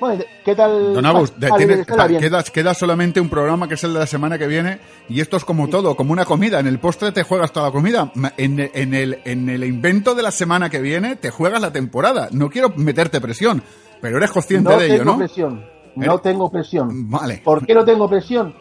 [0.00, 0.94] Bueno, ¿qué tal?
[0.94, 1.86] Don Agus, Vale, tienes-
[2.18, 5.36] queda, queda solamente un programa que es el de la semana que viene y esto
[5.36, 6.58] es como todo, como una comida.
[6.58, 8.10] En el postre te juegas toda la comida.
[8.36, 12.28] En, en el, en el invento de la semana que viene te juegas la temporada.
[12.32, 13.62] No quiero meterte presión,
[14.00, 15.18] pero eres consciente no de ello, ¿no?
[15.18, 15.64] presión.
[15.94, 17.08] No tengo presión.
[17.08, 17.40] Vale.
[17.44, 18.52] ¿Por qué no tengo presión?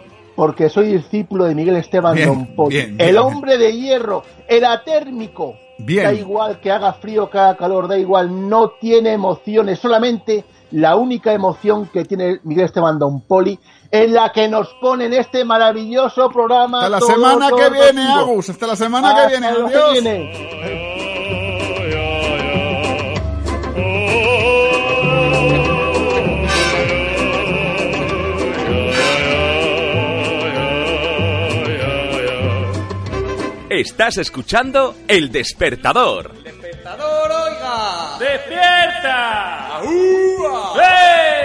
[0.42, 3.18] Porque soy discípulo de Miguel Esteban Bien, Don Poli, bien, el bien.
[3.20, 5.54] hombre de hierro, el atérmico.
[5.78, 6.06] Bien.
[6.06, 10.96] Da igual que haga frío, que haga calor, da igual, no tiene emociones, solamente la
[10.96, 13.60] única emoción que tiene Miguel Esteban Don Poli
[13.92, 16.80] es la que nos pone en este maravilloso programa.
[16.86, 18.02] Hasta la todo, semana todo que viene.
[18.02, 18.50] Agus.
[18.50, 19.52] Hasta la semana que viene.
[19.52, 19.92] lo que Adiós.
[19.94, 21.11] viene.
[33.72, 36.34] Estás escuchando El Despertador.
[36.44, 38.18] ¡Despertador, oiga!
[38.20, 39.80] ¡Despierta!
[40.76, 41.41] ¡Hey!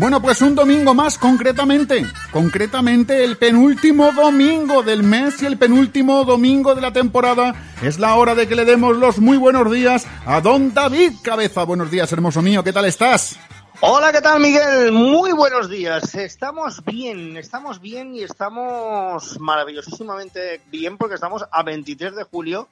[0.00, 2.06] Bueno, pues un domingo más, concretamente.
[2.32, 7.54] Concretamente, el penúltimo domingo del mes y el penúltimo domingo de la temporada.
[7.82, 11.64] Es la hora de que le demos los muy buenos días a don David Cabeza.
[11.64, 12.64] Buenos días, hermoso mío.
[12.64, 13.38] ¿Qué tal estás?
[13.80, 14.90] Hola, ¿qué tal, Miguel?
[14.90, 16.14] Muy buenos días.
[16.14, 22.68] Estamos bien, estamos bien y estamos maravillosísimamente bien porque estamos a 23 de julio,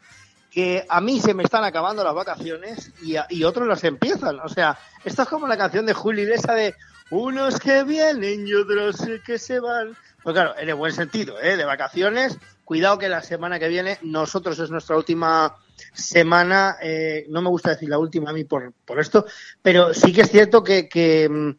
[0.51, 4.41] que a mí se me están acabando las vacaciones y, otros las empiezan.
[4.41, 6.75] O sea, esto es como la canción de Julio esa de
[7.11, 9.97] unos que vienen y otros que se van.
[10.23, 11.57] Pues claro, en el buen sentido, ¿eh?
[11.57, 12.39] De vacaciones.
[12.65, 15.57] Cuidado que la semana que viene nosotros es nuestra última
[15.93, 19.25] semana, eh, no me gusta decir la última a mí por, por esto,
[19.63, 21.51] pero sí que es cierto que, que, mm,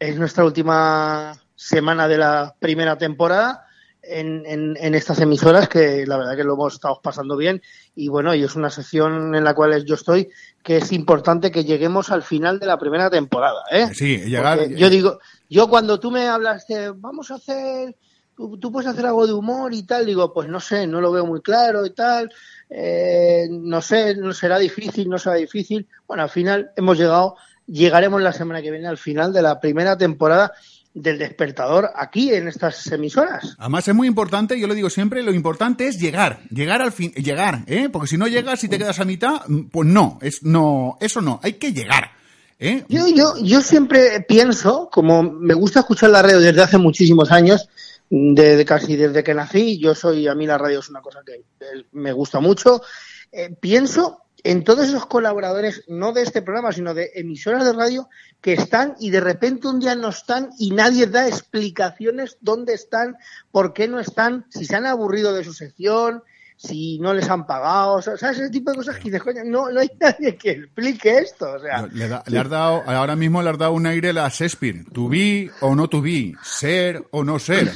[0.00, 3.66] es nuestra última semana de la primera temporada
[4.02, 7.62] en, en, en estas emisoras que la verdad que lo hemos estado pasando bien
[7.94, 10.30] y bueno, y es una sección en la cual yo estoy
[10.62, 13.88] que es importante que lleguemos al final de la primera temporada, ¿eh?
[13.94, 14.58] Sí, llegar.
[14.58, 15.18] Porque yo digo,
[15.48, 17.96] yo cuando tú me hablas de vamos a hacer,
[18.36, 21.12] tú, tú puedes hacer algo de humor y tal, digo, pues no sé, no lo
[21.12, 22.30] veo muy claro y tal,
[22.68, 25.86] eh, no sé, no será difícil, no será difícil.
[26.06, 29.96] Bueno, al final hemos llegado, llegaremos la semana que viene al final de la primera
[29.96, 30.52] temporada
[30.92, 33.54] del despertador aquí en estas emisoras.
[33.58, 37.12] Además es muy importante, yo lo digo siempre, lo importante es llegar, llegar al fin,
[37.12, 37.88] llegar, ¿eh?
[37.90, 41.20] Porque si no llegas y te quedas a mitad, mm, pues no, es no, eso
[41.20, 42.10] no, hay que llegar,
[42.58, 42.84] ¿eh?
[42.88, 47.68] Yo, yo, yo siempre pienso, como me gusta escuchar la radio desde hace muchísimos años,
[48.10, 51.34] de, casi desde que nací, yo soy, a mí la radio es una cosa que
[51.34, 52.82] eh, me gusta mucho,
[53.30, 58.08] eh, pienso en todos esos colaboradores, no de este programa, sino de emisoras de radio,
[58.40, 63.16] que están y de repente un día no están y nadie da explicaciones dónde están,
[63.50, 66.22] por qué no están, si se han aburrido de su sección,
[66.56, 68.22] si no les han pagado, ¿sabes?
[68.22, 71.58] Ese tipo de cosas que dices, coño, no, no hay nadie que explique esto, o
[71.58, 71.86] sea.
[71.92, 74.84] Le, da- le has dado, ahora mismo le has dado un aire a la Shakespeare.
[74.92, 76.34] To be o no to be.
[76.42, 77.72] Ser o no ser.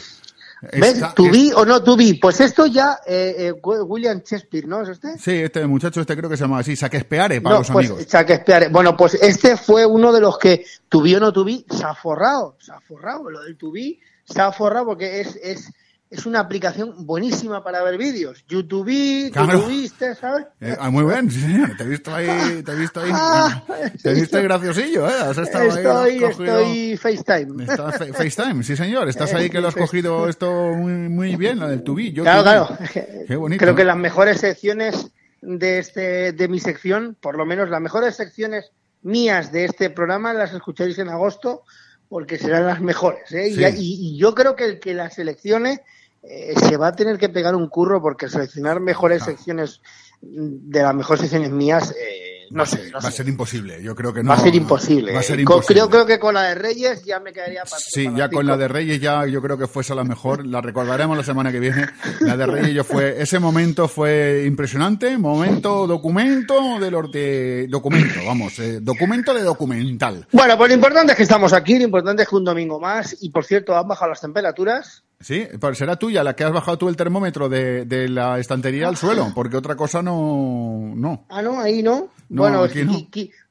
[0.72, 1.02] ¿Ves?
[1.14, 2.18] ¿To be o no to be?
[2.20, 5.18] Pues esto ya, eh, eh, William Shakespeare, ¿no es este?
[5.18, 8.06] Sí, este muchacho este creo que se llama así, Saquespeare para No, los pues, amigos.
[8.06, 8.68] Shakespeare.
[8.70, 11.84] Bueno, pues este fue uno de los que to be o no to be se
[11.84, 15.70] ha forrado, se ha forrado, lo del to be se ha forrado porque es, es,
[16.14, 18.44] es una aplicación buenísima para ver vídeos.
[18.48, 19.62] YouTube, Claro.
[19.62, 20.46] tuviste, ¿sabes?
[20.60, 21.76] Eh, ah, muy bien, sí, señor.
[21.76, 23.10] Te he visto ahí, te he visto ahí.
[23.14, 23.64] Ah,
[24.02, 25.12] te he visto ahí graciosillo, ¿eh?
[25.20, 25.68] Has estado ahí,
[26.16, 27.64] Estoy, lo has cogido- estoy FaceTime.
[27.64, 29.08] Estás fa- FaceTime, sí señor.
[29.08, 32.12] Estás ahí que lo has cogido esto muy, muy bien, lo del tubi.
[32.12, 32.78] Yo Claro, claro.
[33.26, 33.60] Qué bonito.
[33.62, 35.08] Creo que las mejores secciones
[35.42, 38.70] de este de mi sección, por lo menos las mejores secciones
[39.02, 41.62] mías de este programa las escucharéis en agosto
[42.08, 43.30] porque serán las mejores.
[43.32, 43.50] ¿eh?
[43.52, 43.62] Sí.
[43.78, 45.82] Y, y yo creo que el que las seleccione
[46.26, 49.80] eh, se va a tener que pegar un curro porque seleccionar mejores secciones
[50.20, 52.23] de las mejores secciones mías, eh,
[52.54, 53.82] no sé, no Va a ser imposible.
[53.82, 54.28] Yo creo que no.
[54.30, 55.12] va a ser imposible.
[55.12, 55.44] Va a ser eh.
[55.44, 55.80] Co- imposible.
[55.80, 58.56] Creo, creo que con la de Reyes ya me quedaría para Sí, ya con la
[58.56, 60.46] de Reyes ya yo creo que fue esa la mejor.
[60.46, 61.86] La recordaremos la semana que viene.
[62.20, 65.18] La de Reyes yo fue, ese momento fue impresionante.
[65.18, 70.26] Momento documento de los de documento, vamos, eh, documento de documental.
[70.32, 73.16] Bueno, pues lo importante es que estamos aquí, lo importante es que un domingo más,
[73.20, 75.02] y por cierto, han bajado las temperaturas.
[75.20, 78.88] Sí, pero será tuya la que has bajado tú el termómetro de, de la estantería
[78.88, 81.24] al suelo, porque otra cosa no, no.
[81.30, 82.08] Ah, no, ahí no.
[82.28, 82.92] No, bueno, aquí no.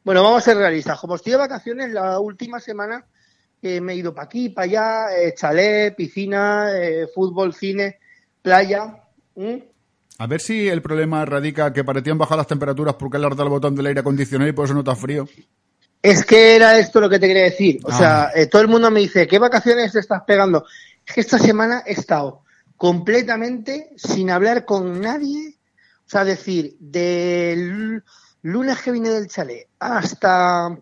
[0.03, 0.99] bueno, vamos a ser realistas.
[0.99, 3.05] Como estoy de vacaciones, la última semana
[3.61, 7.99] eh, me he ido para aquí, para allá, eh, chalet, piscina, eh, fútbol, cine,
[8.41, 9.03] playa.
[10.19, 13.43] A ver si el problema radica que han bajado las temperaturas porque le has dado
[13.45, 15.27] el botón del aire acondicionado y por eso no está frío.
[16.01, 17.79] Es que era esto lo que te quería decir.
[17.83, 18.29] O Ah.
[18.33, 20.65] sea, todo el mundo me dice, ¿qué vacaciones te estás pegando?
[21.05, 22.43] Es que esta semana he estado
[22.75, 25.55] completamente sin hablar con nadie.
[26.05, 28.03] O sea, decir, del
[28.43, 30.77] lunes que vine del chalet hasta,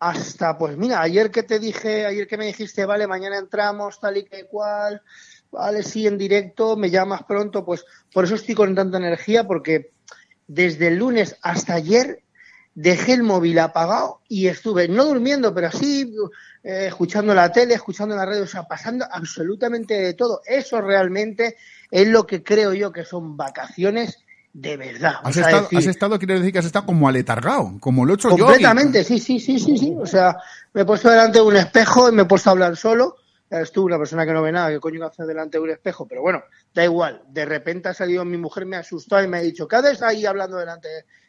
[0.00, 4.16] hasta, pues mira, ayer que te dije, ayer que me dijiste, vale, mañana entramos, tal
[4.16, 5.02] y que cual,
[5.50, 9.92] vale, sí, en directo, me llamas pronto, pues por eso estoy con tanta energía, porque
[10.46, 12.22] desde el lunes hasta ayer
[12.74, 16.14] dejé el móvil apagado y estuve no durmiendo, pero así
[16.62, 20.42] eh, escuchando la tele, escuchando la radio, o sea, pasando absolutamente de todo.
[20.46, 21.56] Eso realmente
[21.90, 24.25] es lo que creo yo que son vacaciones
[24.58, 25.16] de verdad.
[25.22, 28.06] O Has, sea, estado, decir, has estado, quiere decir que has estado como aletargado, como
[28.06, 28.46] lo he hecho yo.
[28.46, 29.94] completamente, sí, sí, sí, sí, sí.
[30.00, 30.36] O sea,
[30.72, 33.16] me he puesto delante de un espejo y me he puesto a hablar solo.
[33.50, 36.08] Ves tú, una persona que no ve nada, ¿qué coño hace delante de un espejo?
[36.08, 36.42] Pero bueno,
[36.74, 37.22] da igual.
[37.28, 40.00] De repente ha salido mi mujer, me ha asustado y me ha dicho, ¿qué haces
[40.02, 40.88] ahí hablando delante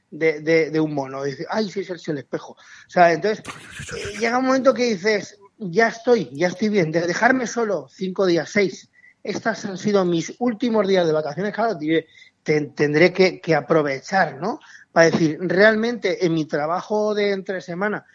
[0.09, 1.27] de, de- de un mono?
[1.27, 2.53] Y dice, ay, sí, es el- el espejo.
[2.53, 6.91] O sea, entonces, eh, llega un momento que dices, ya estoy, ya estoy bien.
[6.93, 8.89] De dejarme solo cinco días, seis.
[9.21, 12.07] Estas han sido mis últimos días de vacaciones, claro, diré,
[12.47, 14.60] te- tendré que, que aprovechar, ¿no?
[14.93, 18.05] Para decir, realmente en mi trabajo de entre semana,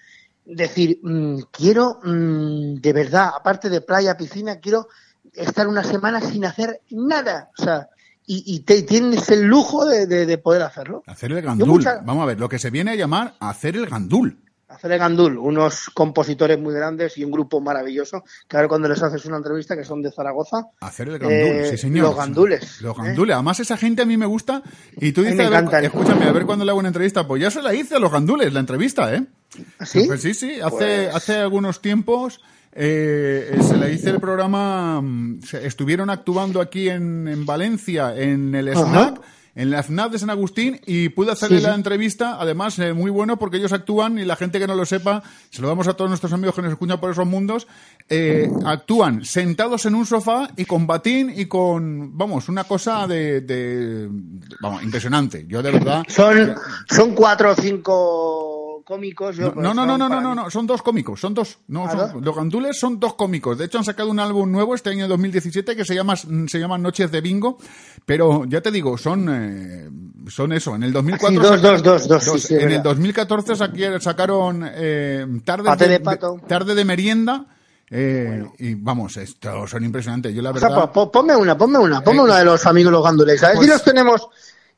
[0.47, 4.89] decir, mm, quiero, mm, de verdad, aparte de playa, piscina, quiero
[5.35, 7.51] estar una semana sin hacer nada.
[7.59, 7.89] O sea,
[8.27, 11.03] y, y te, tienes el lujo de, de- de poder hacerlo.
[11.07, 11.85] Hacer el gandul.
[11.85, 14.39] Vamos a ver, lo que se viene a llamar hacer el gandul.
[14.75, 19.03] Hacer el gandul, unos compositores muy grandes y un grupo maravilloso, que ahora cuando les
[19.03, 22.07] haces una entrevista, que son de Zaragoza, Hacer el gandul, Eh, sí señor.
[22.09, 23.03] los gandules, Los ¿eh?
[23.03, 23.35] gandules.
[23.35, 24.63] Además esa gente a mí me gusta.
[24.97, 27.27] Y tú dices, a ver, escúchame, a ver cuándo le hago una entrevista.
[27.27, 29.25] Pues ya se la hice a los gandules, la entrevista, ¿eh?
[29.85, 30.05] ¿sí?
[30.07, 30.61] Pues sí, sí.
[30.61, 32.41] Hace, Pues- hace algunos tiempos
[32.75, 35.01] eh, se le hice el programa.
[35.03, 39.15] mm, Estuvieron actuando aquí en, en Valencia, en el Ajá.
[39.55, 41.75] En la FNAP de San Agustín y pude hacerle Sí, la sí.
[41.77, 45.23] entrevista, además eh, muy bueno porque ellos actúan y la gente que no lo sepa,
[45.51, 47.67] se lo damos a todos nuestros amigos que nos escuchan por esos mundos,
[48.09, 53.43] eh, actúan sentados en un sofá y con batín y con, vamos, una cosa de,
[53.43, 55.45] de- de- vamos, impresionante.
[55.47, 56.03] Yo de verdad...
[56.09, 56.55] Son,
[56.89, 58.42] son cuatro o cinco
[58.93, 59.37] cómicos.
[59.37, 61.59] yo, No, pues, no, no, no, no, no, no, son dos cómicos, son dos.
[61.69, 63.57] No, ¿Ah, son- los gandules son dos cómicos.
[63.59, 66.77] De hecho, han sacado un álbum nuevo este año 2017 que se llama, se llama
[66.79, 67.57] Noches de Bingo.
[68.05, 69.89] Pero ya te digo, son, eh,
[70.29, 70.75] son eso.
[70.75, 71.31] En el 2004.
[71.31, 72.85] Sí, dos, sacaron- dos, dos, dos, sí, en el verdad.
[72.85, 76.41] 2014 saqui- sacaron eh, tarde, de pato.
[76.47, 77.47] tarde de merienda.
[77.95, 80.35] eh, Y vamos, estos son impresionantes.
[80.35, 80.85] Yo la O sea, verdad.
[80.87, 83.43] po- po- ponme una, ponme una, ponme Eh, una de los amigos los gandules.
[83.43, 84.29] A ver pues- si los tenemos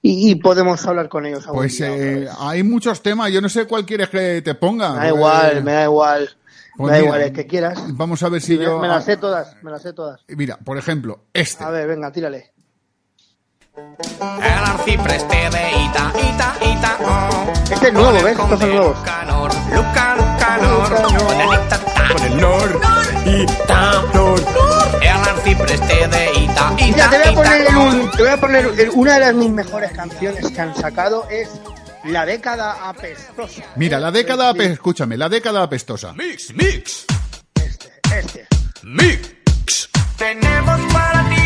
[0.06, 1.44] y, y podemos hablar con ellos.
[1.46, 3.32] algún Pues día eh, hay muchos temas.
[3.32, 4.90] Yo no sé cuál quieres que te ponga.
[4.92, 6.30] me da Eh, igual, me da igual.
[6.76, 7.78] pues me da mira, igual, el que quieras.
[7.96, 8.78] Vamos a ver si me, yo.
[8.78, 10.20] me las sé todas, me las sé todas.
[10.28, 11.64] Mira, por ejemplo, este.
[11.64, 12.52] A ver, venga, tírale.
[13.76, 17.52] El arcipreste de Ita, Ita, Ita, oh.
[17.72, 18.38] Este es nuevo, ¿ves?
[18.38, 18.98] Estos son nuevos.
[18.98, 19.50] Lucanor,
[22.12, 22.80] con el nor
[24.14, 24.53] nor.
[25.46, 28.36] El arcipreste de Ita, Ita, Mira, te voy a poner en un Te voy a
[28.40, 31.48] poner una de las mis mejores canciones que han sacado es
[32.04, 33.62] La década apestosa.
[33.76, 36.12] Mira, la década, ape- escúchame, la década apestosa.
[36.14, 37.04] Mix, mix,
[38.16, 38.46] Este.
[38.82, 39.88] mix.
[40.18, 41.36] Tenemos para ti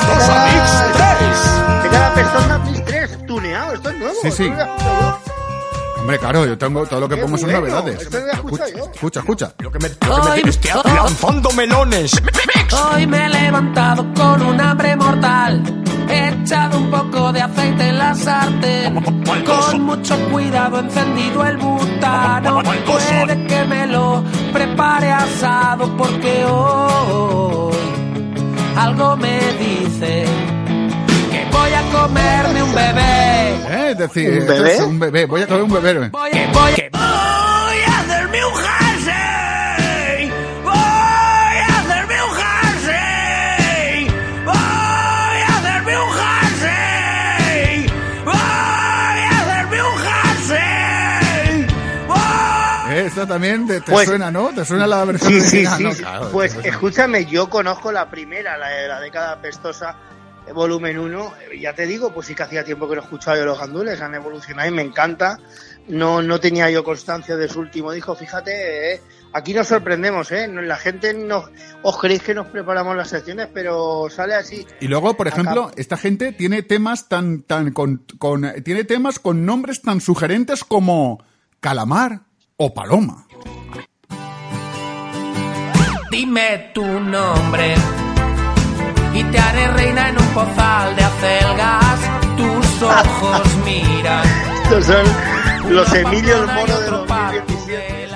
[0.00, 1.82] Década apestosa, mix 3.
[1.82, 4.14] Década apestosa Mix 3, tuneado, esto es nuevo.
[4.22, 4.52] Sí, sí.
[5.98, 8.02] Hombre, claro, yo tengo todo lo que Qué pongo son novedades.
[8.02, 8.84] esto lo.
[8.94, 9.52] Escucha, escucha.
[9.58, 12.12] Lo que me, lo que me tienes que lanzando melones.
[12.94, 15.62] Hoy me he levantado con un hambre mortal.
[16.08, 19.02] He echado un poco de aceite en la sartén.
[19.44, 22.62] Con mucho cuidado he encendido el butano.
[22.62, 24.22] Puede que me lo
[24.52, 27.75] prepare asado porque hoy
[28.76, 30.24] algo me dice
[31.30, 33.50] que voy a comerme un bebé.
[33.68, 34.72] Eh, Es decir, ¿Un bebé?
[34.74, 35.26] es un bebé.
[35.26, 36.08] Voy a comer un bebé.
[36.08, 37.05] Voy a, voy a- voy
[53.26, 54.48] Eh, también te, te Pues- suena, ¿no?
[54.54, 55.76] ¿Te suena la versión Sí, sí, original?
[55.78, 55.82] sí.
[55.84, 56.02] No, sí.
[56.02, 59.96] claro, pues escúchame, yo conozco la primera, la de la década apestosa,
[60.46, 61.32] eh, volumen 1.
[61.60, 64.14] Ya te digo, pues sí que hacía tiempo que no escuchaba yo los gandules, han
[64.14, 65.38] evolucionado y me encanta.
[65.88, 69.00] No, no tenía yo constancia de su último disco, fíjate, eh,
[69.32, 70.48] aquí nos sorprendemos, ¿eh?
[70.48, 71.44] La gente no,
[71.82, 74.66] os creéis que nos preparamos las secciones, pero sale así.
[74.80, 79.20] Y luego, por Acá- ejemplo, esta gente tiene temas tan, tan, con, con- tiene temas
[79.20, 81.22] con nombres tan sugerentes como
[81.60, 82.22] Calamar
[82.58, 83.26] o Paloma.
[86.10, 87.74] Dime tu nombre
[89.12, 92.00] y te haré reina en un pozal de acelgas.
[92.36, 94.24] Tus ojos miran.
[94.62, 98.08] Estos son los Una Emilio Mono de otro 2017.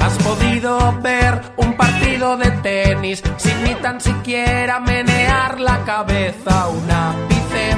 [0.00, 6.90] Has podido ver un partido de tenis sin ni tan siquiera menear la cabeza un
[6.90, 7.76] ápice.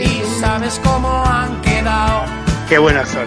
[0.00, 2.24] Y sabes cómo han quedado.
[2.68, 3.26] Qué buenas son.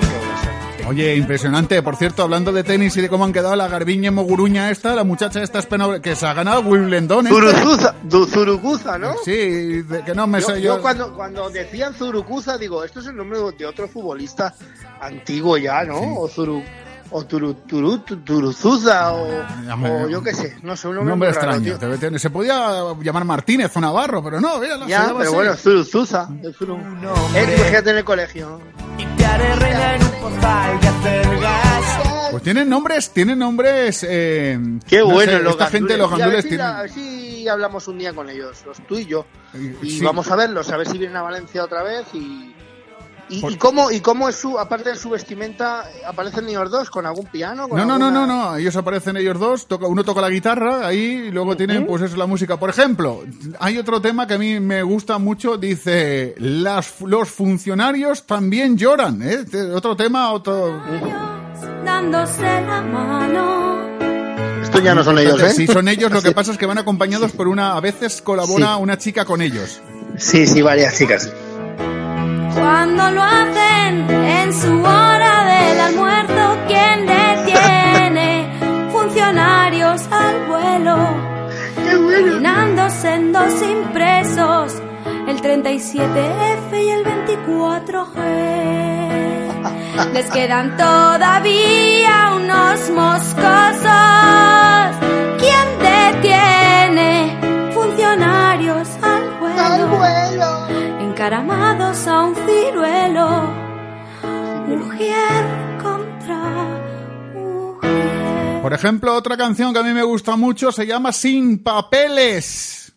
[0.89, 1.83] Oye, impresionante.
[1.83, 5.03] Por cierto, hablando de tenis y de cómo han quedado la garbiña moguruña esta, la
[5.03, 7.27] muchacha esta espena que se ha ganado Wimbledon.
[7.27, 7.39] esta.
[7.39, 7.95] Zuruzuza,
[8.31, 9.13] Zuruguza, ¿no?
[9.23, 10.81] Sí, de que no me Yo, sé yo yo.
[10.81, 14.55] cuando, cuando decían Zurucuza, digo, esto es el nombre de otro futbolista
[14.99, 16.15] antiguo ya, ¿no?
[16.21, 16.63] O Zuru,
[17.11, 19.27] o Turu, Turu, Tu- Turuzuza, o,
[19.65, 21.77] Llame- o yo qué sé, no sé, un nombre, nombre raro, extraño.
[21.99, 22.19] tío.
[22.19, 25.35] Se podía llamar Martínez o Navarro, pero no, mira, se Ya, llama pero así.
[25.35, 25.53] bueno.
[27.35, 28.61] Eh, tú imagínate en el colegio.
[29.17, 30.11] Te haré reina en un
[30.81, 32.29] de acelgas.
[32.31, 34.05] Pues tienen nombres, tienen nombres.
[34.07, 35.97] Eh, Qué no bueno sé, los Esta gente, gandules.
[35.97, 36.67] los Y a ver gandules si tienen.
[36.67, 39.25] la- si hablamos un día con ellos, los tú y yo.
[39.81, 40.03] Y sí.
[40.05, 42.53] vamos a verlos, a ver si vienen a Valencia otra vez y...
[43.31, 46.89] ¿Y, Por- y cómo, ¿Y cómo es su, aparte de su vestimenta, aparecen ellos dos
[46.89, 47.67] con algún piano?
[47.69, 48.55] Con No, no, no, alguna- no, no.
[48.57, 49.67] Ellos aparecen ellos dos.
[49.67, 52.57] Toca, uno toca la guitarra ahí y luego tienen, pues eso, la música.
[52.57, 53.23] Por ejemplo,
[53.59, 55.57] hay otro tema que a mí me gusta mucho.
[55.57, 59.21] Dice, las, los funcionarios también lloran.
[59.21, 59.33] ¿eh?
[59.43, 60.81] Este, Otro tema, otro.
[61.85, 63.79] dándose la mano.
[64.63, 65.49] Esto ya no son ellos, ¿eh?
[65.51, 66.11] Sí, son ellos.
[66.11, 67.73] Lo que pasa es que van acompañados por una.
[67.75, 68.81] A veces colabora Sí.
[68.81, 69.79] una chica con ellos.
[70.17, 71.31] Sí, sí, varias chicas.
[72.53, 78.49] Cuando lo hacen en su hora del almuerzo, ¿quién detiene?
[78.91, 80.97] Funcionarios al vuelo,
[81.75, 84.81] combinándose en dos impresos,
[85.27, 88.19] el 37F y el 24G.
[90.13, 93.89] Les quedan todavía unos moscosos.
[95.37, 97.37] ¿Quién detiene?
[97.73, 100.58] Funcionarios al vuelo
[101.19, 103.27] encaramados a un ciruelo,
[104.69, 106.39] mujer contra
[107.33, 108.61] mujer.
[108.61, 112.93] Por ejemplo, otra canción que a mí me gusta mucho se llama Sin Papeles.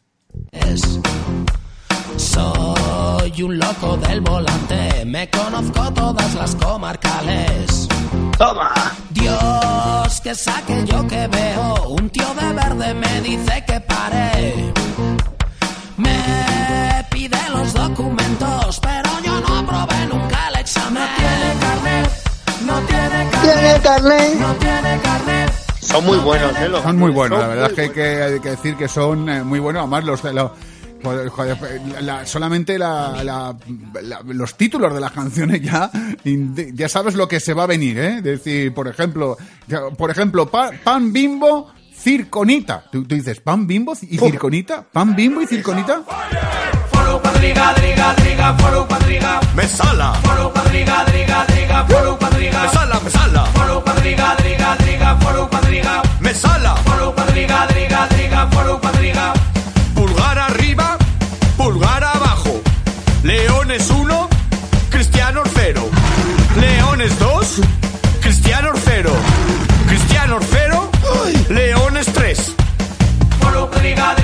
[2.16, 7.88] Soy un loco del volante, me conozco todas las comarcales.
[8.38, 8.72] Toma.
[9.10, 14.72] Dios, que saque yo que veo, un tío de verde me dice que pare.
[15.96, 16.62] Me
[17.52, 21.02] los documentos, pero yo no aprobé nunca el examen.
[21.02, 22.10] No tiene carnet,
[22.66, 24.34] no tiene carnet, Tiene carnet.
[24.40, 25.52] no tiene carnet.
[25.80, 26.68] Son muy buenos, ¿eh?
[26.68, 29.28] Los Son muy buenos, la verdad es que hay que, hay que decir que son
[29.28, 29.80] eh, muy buenos.
[29.80, 30.54] Además, los, lo-
[31.02, 31.58] joder, joder,
[32.00, 33.56] la- solamente la- la-
[34.02, 35.90] la- los títulos de las canciones ya,
[36.24, 38.16] ya sabes lo que se va a venir, ¿eh?
[38.18, 39.36] Es decir, por ejemplo,
[39.66, 42.84] ya- por ejemplo, pa- pan bimbo, circonita.
[42.90, 46.02] Tú, tú dices, pan bimbo y circonita, pan bimbo y circonita.
[47.22, 49.40] Foro cuadriga, driga, driga, foro cuadriga.
[49.54, 52.62] Me sala, Foro cuadriga, driga, driga, foro cuadriga.
[52.62, 56.02] me sala, me sala, Foro cuadriga, driga, driga, foro cuadriga.
[56.20, 56.74] me sala.
[56.84, 59.32] Foro cuadriga, driga, driga, foro cuadriga.
[59.94, 60.96] Pulgar arriba,
[61.56, 62.60] pulgar abajo.
[63.22, 64.28] Leones 1,
[64.90, 65.88] Cristianos 0.
[66.60, 67.60] Leones 2,
[68.20, 69.10] Cristianos 0.
[69.88, 70.90] Cristianos 0,
[71.50, 72.54] Leones 3.
[73.40, 74.14] Foro cuadriga,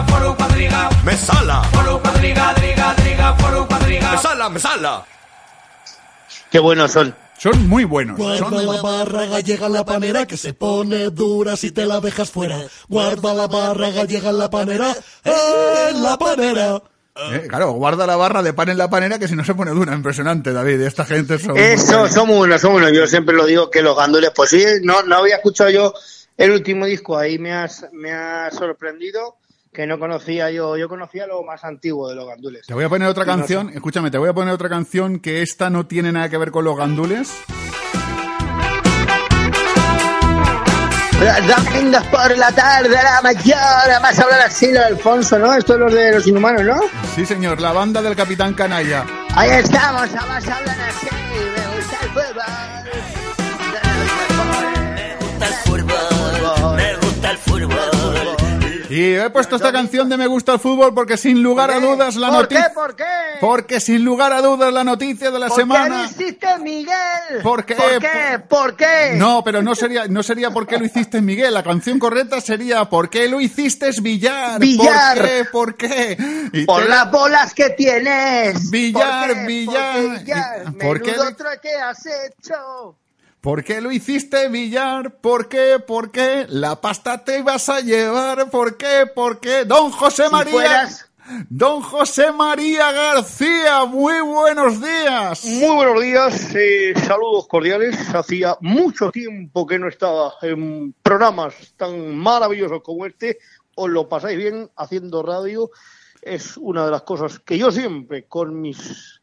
[0.00, 0.90] driga, foro cuadriga.
[1.04, 4.12] Me sala, Foro cuadriga, driga, driga, foro cuadriga.
[4.12, 5.04] me sala, me sala.
[6.50, 7.14] Qué buenos son.
[7.38, 8.18] Son muy buenos.
[8.18, 11.98] Guarda Son- la barra gallega en la panera que se pone dura si te la
[12.00, 12.58] dejas fuera.
[12.88, 14.94] Guarda la barra gallega en la panera,
[15.24, 16.82] en la panera.
[17.32, 19.70] Eh, claro, guarda la barra de pan en la panera que si no se pone
[19.70, 19.94] dura.
[19.94, 20.82] Impresionante, David.
[20.82, 21.56] Esta gente son...
[21.56, 22.92] Eso, son buenos, son buenos.
[22.92, 25.94] Yo siempre lo digo que los gandules, pues sí, no, no había escuchado yo
[26.36, 29.36] el último disco, ahí me has, me ha sorprendido
[29.72, 32.66] que no conocía yo, yo conocía lo más antiguo de los gandules.
[32.66, 35.42] Te voy a poner otra no canción, escúchame, te voy a poner otra canción que
[35.42, 37.32] esta no tiene nada que ver con los gandules.
[41.20, 45.52] Los domingos por la tarde, la mañana, más hablar así lo de Alfonso, ¿no?
[45.54, 46.80] Esto es los de los inhumanos, ¿no?
[47.14, 49.04] Sí, señor, la banda del Capitán Canalla.
[49.36, 51.06] Ahí estamos, a más hablan así,
[51.54, 52.44] me gusta el fútbol.
[56.76, 57.99] Me gusta el fútbol.
[58.90, 62.16] Y he puesto esta canción de Me gusta el fútbol porque sin lugar a dudas
[62.16, 62.54] la ¿Por qué?
[62.56, 62.74] noticia...
[62.74, 63.04] ¿Por qué?
[63.40, 65.98] Porque sin lugar a dudas la noticia de la ¿Por qué semana...
[65.98, 67.42] lo hiciste, Miguel?
[67.42, 67.74] ¿Por qué?
[67.76, 68.38] ¿Por qué?
[68.48, 69.12] ¿Por qué?
[69.14, 71.54] No, pero no sería, no sería ¿Por qué lo hiciste Miguel?
[71.54, 74.60] La canción correcta sería ¿Por qué lo hiciste Villar?
[74.60, 75.48] Villar.
[75.52, 76.16] ¿Por qué?
[76.66, 76.88] ¿Por qué?
[76.88, 78.70] Las bolas que tienes.
[78.70, 79.46] Villar.
[79.46, 80.74] Villar.
[80.80, 82.96] ¿Por qué, por qué has hecho.
[83.40, 85.16] ¿Por qué lo hiciste Villar?
[85.20, 85.78] ¿Por qué?
[85.78, 86.44] ¿Por qué?
[86.48, 88.50] La pasta te ibas a llevar.
[88.50, 89.06] ¿Por qué?
[89.14, 89.64] ¿Por qué?
[89.64, 90.52] Don José Si María.
[90.52, 91.06] fueras-
[91.48, 95.44] Don José María García, muy buenos días.
[95.44, 97.96] Muy buenos días, eh, saludos cordiales.
[98.12, 103.38] Hacía mucho tiempo que no estaba en programas tan maravillosos como este.
[103.76, 105.70] Os lo pasáis bien haciendo radio.
[106.20, 109.20] Es una de las cosas que yo siempre con mis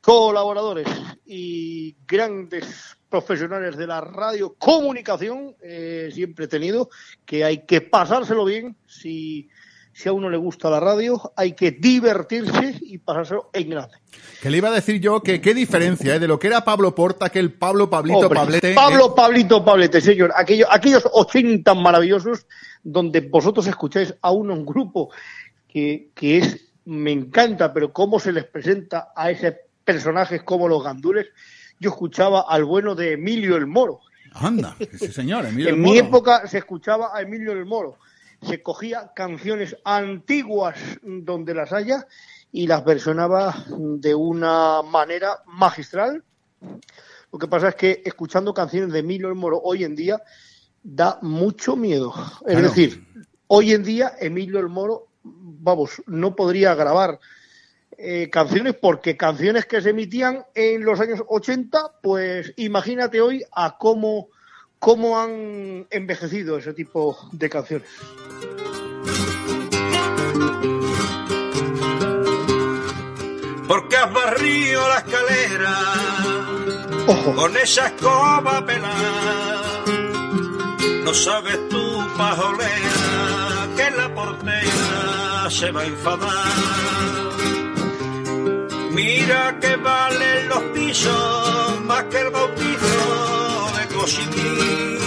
[0.00, 0.86] colaboradores
[1.26, 6.90] y grandes profesionales de la radio comunicación eh, siempre he tenido
[7.24, 9.48] que hay que pasárselo bien si
[9.92, 13.96] si a uno le gusta la radio hay que divertirse y pasárselo en grande
[14.42, 16.18] Que le iba a decir yo que qué diferencia ¿eh?
[16.18, 18.74] de lo que era Pablo Porta, aquel Pablo Pablito Hombre, Pablete.
[18.74, 19.12] Pablo ¿eh?
[19.16, 22.46] Pablito Pablete señor aquellos aquellos 80 maravillosos
[22.82, 25.10] donde vosotros escucháis a uno un grupo
[25.66, 30.84] que, que es me encanta pero cómo se les presenta a ese personajes como los
[30.84, 31.28] gandules
[31.80, 34.00] yo escuchaba al bueno de Emilio el Moro
[34.32, 36.06] Anda, sí señor, Emilio en el mi Moro.
[36.06, 37.96] época se escuchaba a Emilio el Moro.
[38.42, 42.06] Se cogía canciones antiguas donde las haya
[42.52, 46.22] y las versionaba de una manera magistral.
[47.32, 50.20] Lo que pasa es que escuchando canciones de Emilio el Moro hoy en día
[50.82, 52.12] da mucho miedo.
[52.46, 52.60] Es Claro.
[52.68, 53.06] decir,
[53.46, 57.18] hoy en día Emilio el Moro, vamos, no podría grabar
[57.98, 63.78] eh, canciones porque canciones que se emitían en los años 80, pues imagínate hoy a
[63.78, 64.28] cómo,
[64.78, 67.88] cómo han envejecido ese tipo de canciones.
[73.66, 75.96] Porque has barrido la escalera
[77.06, 79.84] con esa escoba pelada.
[81.04, 87.35] No sabes tú, pajolera, que la portera se va a enfadar.
[88.96, 94.98] Mira que valen los pisos más que el bautizo de Cosín.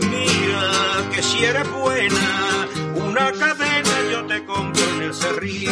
[0.00, 5.70] Mira que si eres buena, una cadena yo te compro en el cerrín.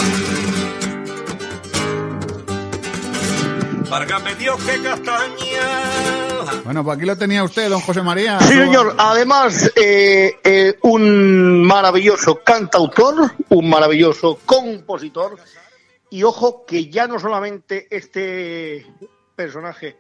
[3.91, 6.63] Válgame Dios que castaña.
[6.65, 8.41] Bueno, pues aquí lo tenía usted, don José María.
[8.41, 8.95] Sí, señor.
[8.97, 15.37] Además, eh, eh, un maravilloso cantautor, un maravilloso compositor.
[16.13, 18.85] Y ojo que ya no solamente este
[19.35, 19.97] personaje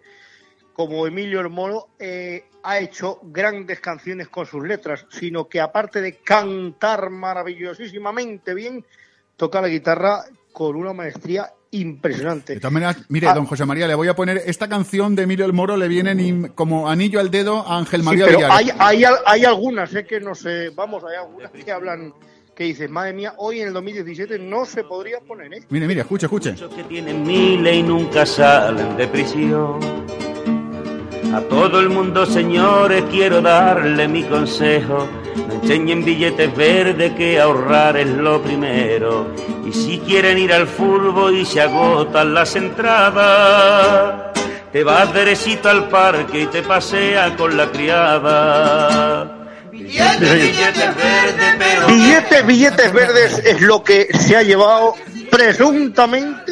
[0.74, 6.02] como Emilio el Moro eh, ha hecho grandes canciones con sus letras, sino que aparte
[6.02, 8.84] de cantar maravillosísimamente bien,
[9.38, 12.54] toca la guitarra con una maestría impresionante.
[12.54, 13.34] De todas maneras, mire, Ah.
[13.34, 16.14] don José María, le voy a poner esta canción de Emilio el Moro, le viene
[16.14, 20.04] ni- como anillo al dedo a Ángel Sí, María pero hay, hay, hay algunas, sé
[20.04, 22.12] que no sé, vamos, hay algunas que hablan,
[22.54, 25.62] que dices, madre mía, hoy en el 2017 no se podría poner, ¿eh?
[25.70, 26.54] Mire, mire, escuche, escuche.
[26.76, 29.80] que tienen miles y nunca salen de prisión.
[31.34, 35.08] A todo el mundo, señores, quiero darle mi consejo.
[35.48, 39.28] No enseñen billetes verdes que ahorrar es lo primero.
[39.66, 44.30] Y si quieren ir al fútbol y se agotan las entradas,
[44.72, 49.31] te vas derechito al parque y te pasea con la criada.
[49.72, 51.86] Billetes, billetes verdes, pero...
[51.86, 54.94] Billetes, billetes verdes es lo que se ha llevado
[55.30, 56.51] presuntamente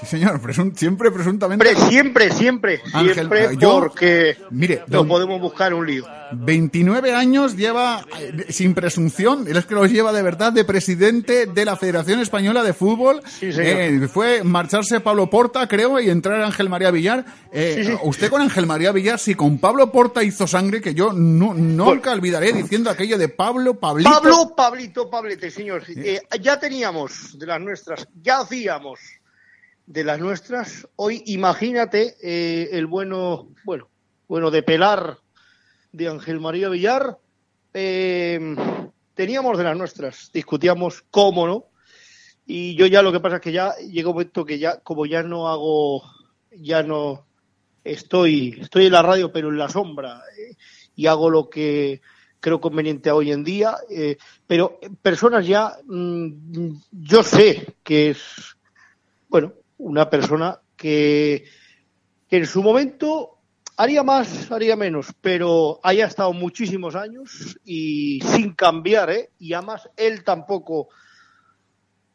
[0.00, 1.64] Sí, señor, presun- siempre presuntamente.
[1.64, 6.04] Pre- siempre, siempre, Ángel, siempre, yo- porque Mire, no podemos buscar un lío.
[6.32, 11.46] 29 años lleva, eh, sin presunción, él es que los lleva de verdad de presidente
[11.46, 13.20] de la Federación Española de Fútbol.
[13.26, 13.60] señor.
[13.60, 17.24] Eh, fue marcharse Pablo Porta, creo, y entrar Ángel María Villar.
[17.52, 17.98] Eh, Sí, sí.
[18.04, 22.12] Usted con Ángel María Villar, si con Pablo Porta hizo sangre, que yo no, nunca
[22.12, 24.10] olvidaré diciendo aquello de Pablo, Pablito.
[24.10, 25.82] Pablo, Pablito, Pablete, señor.
[25.88, 29.00] Eh, ya teníamos de las nuestras, ya hacíamos
[29.90, 30.86] de las nuestras.
[30.94, 33.88] Hoy imagínate eh, el bueno, bueno,
[34.28, 35.18] bueno de pelar
[35.90, 37.18] de Ángel María Villar.
[37.74, 38.54] Eh,
[39.14, 41.64] teníamos de las nuestras, discutíamos cómo no.
[42.46, 45.06] Y yo ya lo que pasa es que ya llega un momento que ya, como
[45.06, 46.04] ya no hago,
[46.52, 47.26] ya no
[47.82, 50.54] estoy, estoy en la radio, pero en la sombra, eh,
[50.94, 52.00] y hago lo que
[52.38, 58.20] creo conveniente hoy en día, eh, pero personas ya, mm, yo sé que es,
[59.28, 61.44] bueno, una persona que,
[62.28, 63.38] en su momento
[63.76, 69.30] haría más, haría menos, pero haya estado muchísimos años y sin cambiar, ¿eh?
[69.38, 70.88] Y además él tampoco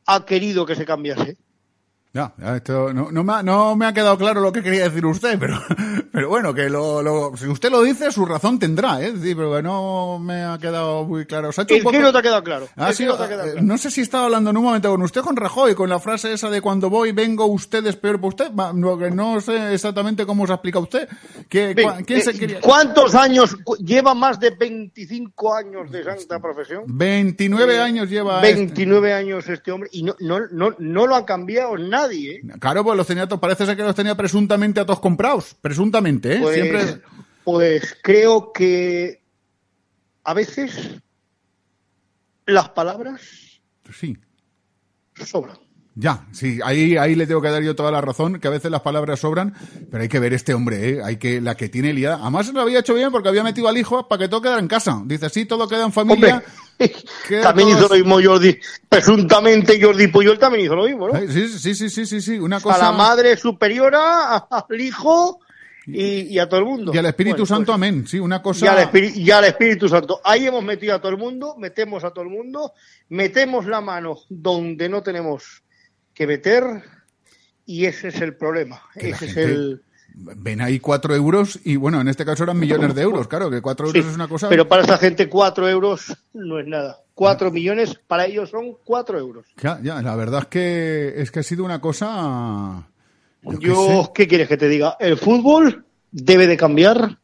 [0.05, 1.37] ha querido que se cambiase.
[2.15, 4.85] Ya, ya, esto no, no me ha, no me ha quedado claro lo que quería
[4.85, 5.59] decir usted, pero,
[6.13, 9.11] pero bueno, que lo, lo- si usted lo dice, su razón tendrá, ¿eh?
[9.21, 11.51] Sí, pero que no me ha quedado muy claro.
[11.51, 12.69] Se ha hecho un ¿El poco- no te ha quedado claro?
[12.77, 13.67] Ha ¿El qué sido- no te ha quedado eh, claro?
[13.67, 16.31] no sé si estaba hablando en un momento con usted, con Rajoy, con la frase
[16.31, 18.51] esa de cuando voy, vengo, usted es peor para usted.
[18.73, 21.09] No, que no sé exactamente cómo se explica usted.
[21.49, 22.61] ¿Qué, cua- ¿Quién se eh, quería?
[22.61, 23.57] ¿Cuántos años?
[23.79, 26.83] Lleva más de 25 años de santa profesión.
[26.87, 28.41] 29 Eh, años lleva.
[28.41, 28.55] este.
[28.55, 31.75] 29 años este hombre y no, no, no, no lo ha cambiado
[32.07, 32.35] nadie.
[32.35, 32.41] ¿eh?
[32.59, 35.55] Claro, pues los tenía, parece ser que los tenía presuntamente a todos comprados.
[35.61, 36.39] Presuntamente, ¿eh?
[36.41, 37.01] Pues, Siempre.
[37.43, 39.21] pues creo que
[40.23, 41.01] a veces
[42.45, 43.21] las palabras
[43.91, 44.17] Sí.
[45.23, 45.57] sobran.
[45.97, 48.69] Ya, sí, ahí, ahí le tengo que dar yo toda la razón, que a veces
[48.69, 49.53] las palabras sobran,
[49.89, 50.99] pero hay que ver este hombre, ¿eh?
[51.01, 52.17] Hay que, la que tiene liada.
[52.21, 54.67] Además lo había hecho bien porque había metido al hijo para que todo quedara en
[54.67, 55.01] casa.
[55.05, 56.43] Dice, sí, todo queda en familia.
[57.29, 58.59] Queda También todo- hizo lo mismo Jordi.
[58.89, 61.15] Presuntamente Jordi Puyol también hizo lo mismo, ¿no?
[61.15, 62.77] Ay, Sí, sí, sí, sí, sí, sí, una A cosa.
[62.79, 65.39] la madre superiora, al hijo
[65.87, 66.91] y, y a todo el mundo.
[66.93, 68.05] Y al Espíritu Bueno, Santo, pues, amén.
[68.05, 68.65] Sí, una cosa.
[68.65, 70.19] Y al, y al Espíritu Santo.
[70.25, 72.73] Ahí hemos metido a todo el mundo, metemos a todo el mundo,
[73.07, 75.63] metemos la mano donde no tenemos
[76.15, 76.63] que meter
[77.65, 78.81] y ese es el problema.
[78.93, 79.81] Que Ese es el...
[80.17, 83.61] Ven ahí cuatro euros y bueno, en este caso eran millones de euros, claro, que
[83.61, 84.47] cuatro euros Sí, es una cosa.
[84.47, 87.01] Pero para esta gente cuatro euros no es nada.
[87.13, 89.45] Cuatro millones para ellos son cuatro euros.
[89.61, 92.87] Ya, ya, la verdad es que es que ha sido una cosa.
[93.41, 94.11] Yo qué Yo, sé.
[94.15, 94.95] ¿qué quieres que te diga?
[95.01, 97.17] El fútbol debe de cambiar,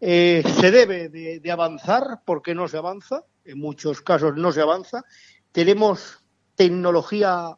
[0.00, 4.62] eh, se debe de, de avanzar porque no se avanza, en muchos casos no se
[4.62, 5.04] avanza.
[5.52, 6.20] Tenemos
[6.54, 7.54] tecnología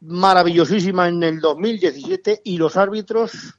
[0.00, 3.54] maravillosísima en el 2017 y los árbitros,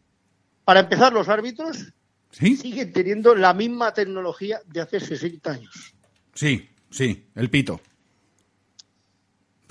[0.64, 1.94] para empezar, los árbitros
[2.32, 5.94] siguen teniendo la misma tecnología de hace 60 años,
[6.34, 7.82] Sí, sí, el pito.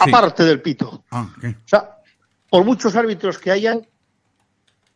[0.02, 0.10] Sí.
[0.10, 1.04] aparte del pito.
[1.10, 1.32] Ah.
[1.42, 2.02] O sea,
[2.50, 3.86] por muchos árbitros que hayan,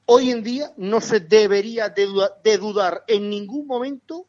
[0.07, 4.27] hoy en día no se debería de dudar en ningún momento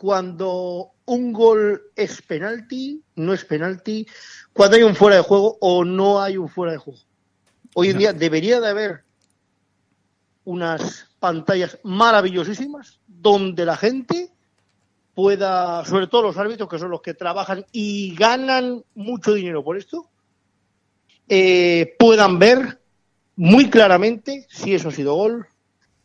[0.00, 4.06] cuando un gol es penalti, no es penalti,
[4.50, 7.00] cuando hay un fuera de juego o no hay un fuera de juego.
[7.74, 9.04] Hoy en día debería de haber
[10.44, 14.32] unas pantallas maravillosísimas donde la gente
[15.14, 19.76] pueda, sobre todo los árbitros que son los que trabajan y ganan mucho dinero por
[19.76, 20.08] esto,
[21.28, 22.80] eh, puedan ver
[23.36, 25.46] muy claramente si eso ha sido gol,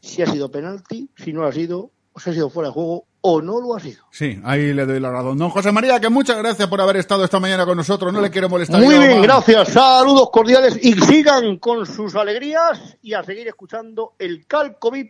[0.01, 3.07] si ha sido penalti, si no ha sido, o si ha sido fuera de juego
[3.27, 4.05] o no lo ha sido.
[4.11, 5.39] Sí, ahí le doy la razón.
[5.39, 8.13] Don José María, que muchas gracias por haber estado esta mañana con nosotros.
[8.13, 8.79] No le quiero molestar.
[8.79, 14.45] Muy bien, gracias, saludos cordiales y sigan con sus alegrías y a seguir escuchando el
[14.45, 15.07] Calcovid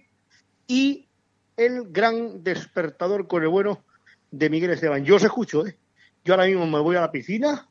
[0.66, 1.10] y
[1.58, 3.84] el gran despertador con el bueno
[4.32, 5.04] de Miguel Esteban.
[5.04, 5.78] Yo os escucho, ¿eh?
[6.24, 7.68] Yo ahora mismo me voy a la piscina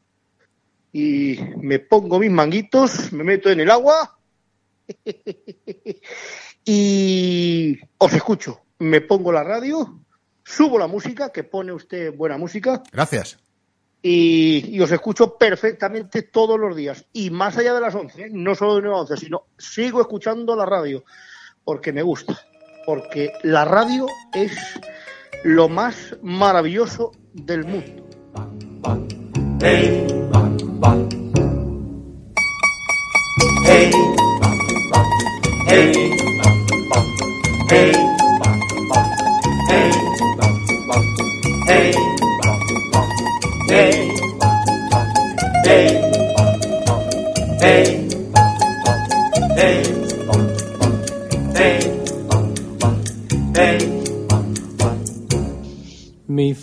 [0.92, 4.18] y me pongo mis manguitos, me meto en el agua
[6.66, 8.60] y os escucho.
[8.78, 10.03] Me pongo la radio,
[10.44, 13.38] subo la música, que pone usted buena música, Gracias.
[14.02, 17.06] y, y os escucho perfectamente todos los días.
[17.12, 18.28] Y más allá de las 11, ¿eh?
[18.30, 21.04] no solo de 9 a 11, sino sigo escuchando la radio
[21.64, 22.38] porque me gusta.
[22.86, 24.52] porque la radio es
[25.42, 28.02] lo más maravilloso del mundo.
[29.62, 30.06] Hey,
[33.66, 33.90] hey,
[35.66, 36.03] hey, hey,
[45.74, 45.88] hey,
[47.60, 48.04] hey,
[49.56, 50.03] Mi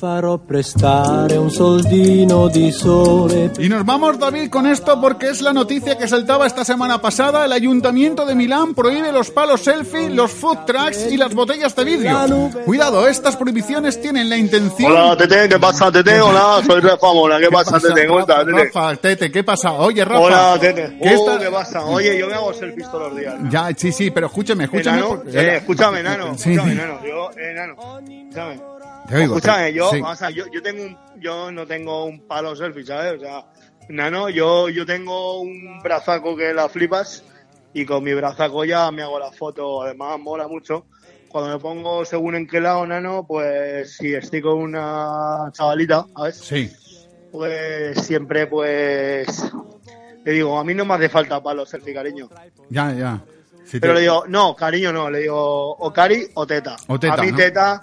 [0.01, 3.51] farò prestare un soldino di sole.
[3.59, 7.45] Y nos vamos, David, con esto porque es la noticia que saltaba esta semana pasada.
[7.45, 11.83] El Ayuntamiento de Milán prohíbe los palos selfie, los food trucks y las botellas de
[11.83, 12.49] vidrio.
[12.65, 14.91] Cuidado, estas prohibiciones tienen la intención...
[14.91, 16.19] Hola, Tete, ¿qué pasa, Tete?
[16.19, 18.07] Hola, soy Rafa Mola, ¿qué pasa, Tete?
[18.07, 18.63] ¿Cómo estás, Tete?
[18.73, 19.73] Rafa, Tete, ¿qué pasa?
[19.73, 20.19] Oye, Rafa.
[20.19, 20.97] Hola, Tete.
[20.99, 21.85] ¿qué Oh, está- ¿Qué pasa?
[21.85, 23.35] Oye, yo me hago selfies todos los días.
[23.51, 24.97] Ya, sí, sí, pero escúchame, escúchame.
[24.97, 26.77] Enano, porque- eh, escúchame, nano, Sí, escúchame, sí.
[26.79, 28.70] nano, yo, eh, nano, escúchame.
[29.11, 30.01] Te oigo, escúchame, yo, sí.
[30.05, 33.15] o sea, yo, yo tengo un, yo no tengo un palo selfie, ¿sabes?
[33.17, 33.45] O sea,
[33.89, 37.23] nano, yo, yo tengo un brazaco que la flipas
[37.73, 40.85] y con mi brazaco ya me hago la foto, además mola mucho.
[41.27, 46.37] Cuando me pongo según en qué lado, nano, pues si estoy con una chavalita, ¿sabes?
[46.37, 46.71] Sí.
[47.31, 49.27] Pues siempre, pues,
[50.23, 52.29] le digo, a mí no me hace falta palo selfie, cariño.
[52.69, 53.21] Ya, ya.
[53.79, 56.75] Pero te- le digo, no, cariño no, le digo o cari o teta.
[56.87, 57.37] O teta, a mí ¿no?
[57.37, 57.81] teta,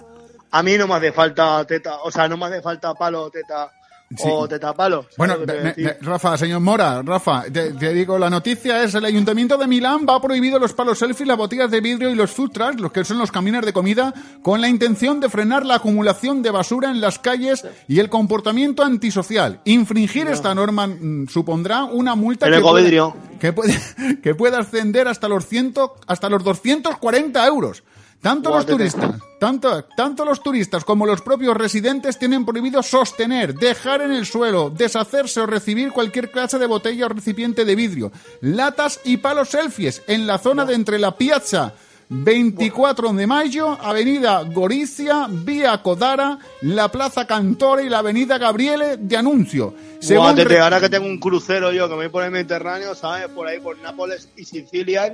[0.51, 3.71] a mí no me hace falta teta, o sea, no me hace falta palo teta
[4.17, 4.23] Sí.
[4.27, 5.03] o teta palo.
[5.03, 9.05] ¿sabes Bueno, me- me- Rafa, señor Mora, Rafa, te, te digo, la noticia es el
[9.05, 12.31] Ayuntamiento de Milán va a prohibir los palos selfie, las botellas de vidrio y los
[12.31, 15.75] food trucks, los que son los camiones de comida, con la intención de frenar la
[15.75, 19.61] acumulación de basura en las calles y el comportamiento antisocial.
[19.65, 23.79] Infringir esta norma mm, supondrá una multa El que puede, que, puede,
[24.23, 27.83] que puede ascender hasta los, ciento, hasta los 240 euros.
[28.21, 34.01] Tanto los turistas, tanto, tanto los turistas como los propios residentes tienen prohibido sostener, dejar
[34.01, 38.11] en el suelo, deshacerse o recibir cualquier clase de botella o recipiente de vidrio,
[38.41, 41.73] latas y palos selfies en la zona de entre la Piazza
[42.09, 49.15] 24 de mayo, Avenida Gorizia, Vía Codara, la Plaza Cantore y la Avenida Gabriele de
[49.15, 49.75] Anuncio.
[49.99, 53.27] Según ahora que tengo un crucero yo que me voy por el Mediterráneo, ¿sabes?
[53.27, 55.13] Por ahí, por Nápoles y Sicilia,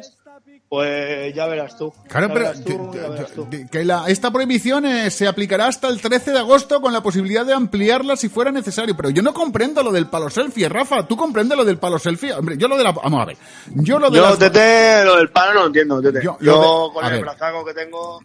[0.70, 1.94] pues ya verás tú.
[2.08, 2.52] Claro, pero
[3.72, 7.46] que- la- esta prohibición eh, se aplicará hasta el 13 de agosto con la posibilidad
[7.46, 8.96] de ampliarla si fuera necesario.
[8.96, 11.08] Pero yo no comprendo lo del palo selfie, Rafa.
[11.08, 12.34] ¿Tú comprendes lo del palo selfie?
[12.34, 12.92] Hombre, yo lo de la...
[12.92, 13.38] Vamos a ver.
[13.76, 16.20] Yo lo de Yo, las- Tete, lo del palo no lo entiendo, Tete.
[16.24, 17.22] Yo- Yo, lo de- con a el ver.
[17.22, 18.20] brazaco que tengo,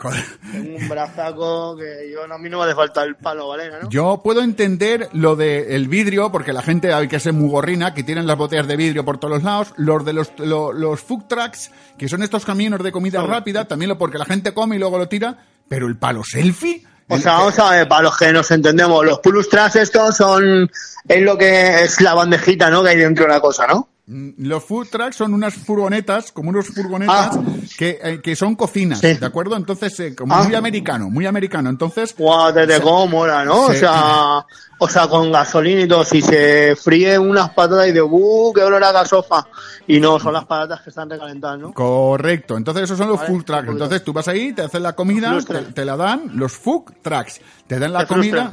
[0.52, 3.70] tengo un brazaco que yo, a mí no me hace falta el palo, ¿vale?
[3.82, 3.88] ¿no?
[3.90, 8.02] Yo puedo entender lo del vidrio, porque la gente hay que ser muy gorrina, que
[8.02, 9.72] tienen las botellas de vidrio por todos los lados.
[9.76, 13.88] Los de los, lo- los food trucks, que son estos camiones de comida rápida, también
[13.88, 15.36] lo porque la gente come y luego lo tira.
[15.68, 16.84] Pero el palo selfie...
[17.12, 20.70] O sea, vamos a ver, para los que nos entendemos, los plus trans estos son,
[21.08, 22.84] es lo que es la bandejita, ¿no?
[22.84, 23.88] Que hay dentro de la cosa, ¿no?
[24.06, 27.40] Mm, Los food trucks son unas furgonetas, como unos furgonetas Ah.
[27.76, 29.56] que, eh, que son cocinas, ¿de acuerdo?
[29.56, 30.44] Entonces, eh, como Ah.
[30.44, 31.68] muy americano, muy americano.
[31.68, 33.62] Entonces, Guau, o sea, cómo mola, ¿no?
[33.66, 34.46] O se- sea,
[34.82, 38.62] o sea, con gasolina y todo, si se fríe unas patatas y de, ¡uh, qué
[38.62, 39.46] olor a gasofa!
[39.86, 41.72] Y no, son las patatas que están recalentadas, ¿no?
[41.74, 43.68] Correcto, entonces esos son los Vale, food trucks.
[43.68, 45.38] Entonces tú vas ahí, te hacen la comida,
[45.74, 47.40] te, la dan, los food trucks.
[47.66, 48.52] Te dan la ¿Qué comida.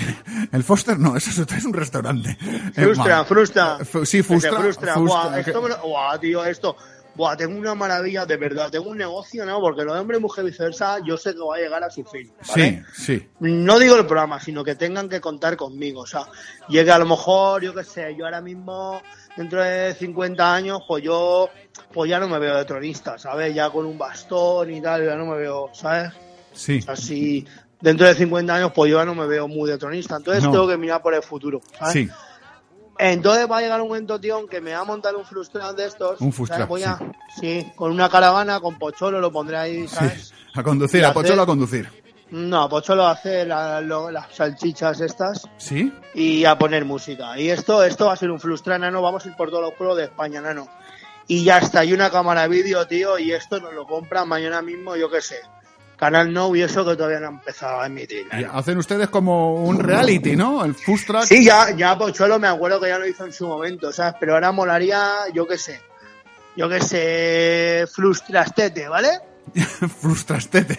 [0.52, 2.36] El Foster no, eso es un restaurante.
[2.74, 3.78] Frustra, frustra.
[4.04, 4.58] Sí, Que te frustra.
[4.60, 4.94] frustra.
[4.94, 5.78] frustra, esto me lo-
[6.20, 6.76] tío, esto.
[7.18, 8.70] Buah, tengo una maravilla, de verdad.
[8.70, 9.58] Tengo un negocio, ¿no?
[9.60, 12.32] Porque lo de hombre, mujer, viceversa, yo sé que va a llegar a su fin.
[12.48, 12.84] ¿vale?
[12.94, 13.28] Sí, sí.
[13.40, 16.02] No digo el programa, sino que tengan que contar conmigo.
[16.02, 16.26] O sea,
[16.68, 19.02] llegue a lo mejor, yo qué sé, yo ahora mismo,
[19.36, 21.50] dentro de 50 años, pues yo,
[21.92, 23.52] pues ya no me veo de tronista, ¿sabes?
[23.52, 26.12] Ya con un bastón y tal, ya no me veo, ¿sabes?
[26.52, 26.78] Sí.
[26.86, 27.44] Así,
[27.80, 30.14] dentro de 50 años, pues yo ya no me veo muy de tronista.
[30.16, 30.52] Entonces No.
[30.52, 31.92] tengo que mirar por el futuro, ¿sabes?
[31.94, 32.08] Sí.
[32.98, 35.86] Entonces va a llegar un momento, tío, que me va a montar un frustrado de
[35.86, 36.20] estos.
[36.20, 36.98] Un frustrado, a,
[37.40, 37.70] sí.
[37.76, 40.28] con una caravana, con pocholo, lo pondré ahí, ¿sabes?
[40.28, 40.34] Sí.
[40.54, 41.88] A conducir, a Pocholo a conducir.
[42.30, 45.90] No, pocholo hace la- lo- las salchichas estas ¿Sí?
[46.14, 47.38] y a poner música.
[47.38, 49.00] Y esto, esto va a ser un frustrado, nano.
[49.00, 50.68] Vamos a ir por todos los pueblos de España, nano.
[51.26, 54.60] Y ya está, y una cámara de vídeo, tío, y esto nos lo compran mañana
[54.60, 55.36] mismo, yo qué sé.
[55.98, 58.26] Canal No y eso que todavía no ha empezado a emitir.
[58.32, 60.64] Y hacen ustedes como un reality, ¿no?
[60.64, 61.24] El food truck.
[61.24, 64.14] Sí, ya, ya Pochuelo me acuerdo que ya lo hizo en su momento, ¿sabes?
[64.20, 65.80] Pero ahora molaría, yo qué sé,
[66.56, 69.08] yo qué sé, Frustrastete, ¿vale?
[70.00, 70.78] Frustrastete.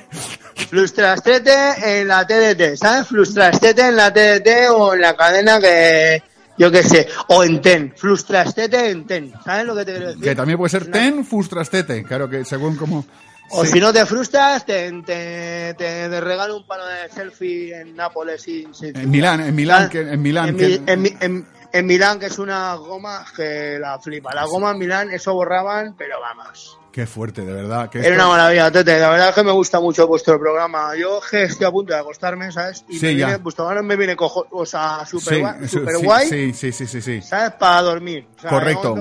[0.69, 3.07] Frustrastete en la TDT, ¿sabes?
[3.07, 6.23] Frustrastete en la TDT o en la cadena que,
[6.57, 10.23] yo qué sé, o en TEN, Frustrastete en TEN, ¿sabes lo que te quiero decir?
[10.23, 12.05] Que también puede ser ten frustrastete.
[12.05, 13.05] Claro que según como.
[13.51, 13.73] O Sí.
[13.73, 18.41] si no te frustras, te, te, te, te regalo un palo de selfie en Nápoles.
[18.41, 20.49] sin- sin- En Milán, en Milán, Ah, que, en Milán.
[20.49, 24.33] en, que- Mi- en en- Milán, que es una goma que la flipa.
[24.33, 26.77] La goma en Milán, eso borraban, pero vamos.
[26.91, 27.87] Qué fuerte, de verdad.
[27.89, 28.99] Que Era esto- una maravilla, Tete.
[28.99, 30.95] La verdad es que me gusta mucho vuestro programa.
[30.95, 32.83] Yo que estoy a punto de acostarme, ¿sabes?
[32.89, 33.25] Y Sí, me ya.
[33.27, 36.53] viene, vuestro programa me viene cojo, o sea, super, Sí, guay, super sí, guay, Sí,
[36.53, 37.21] sí, sí, sí, sí.
[37.21, 37.51] ¿sabes?
[37.53, 38.27] Para dormir.
[38.37, 38.95] O sea, Correcto.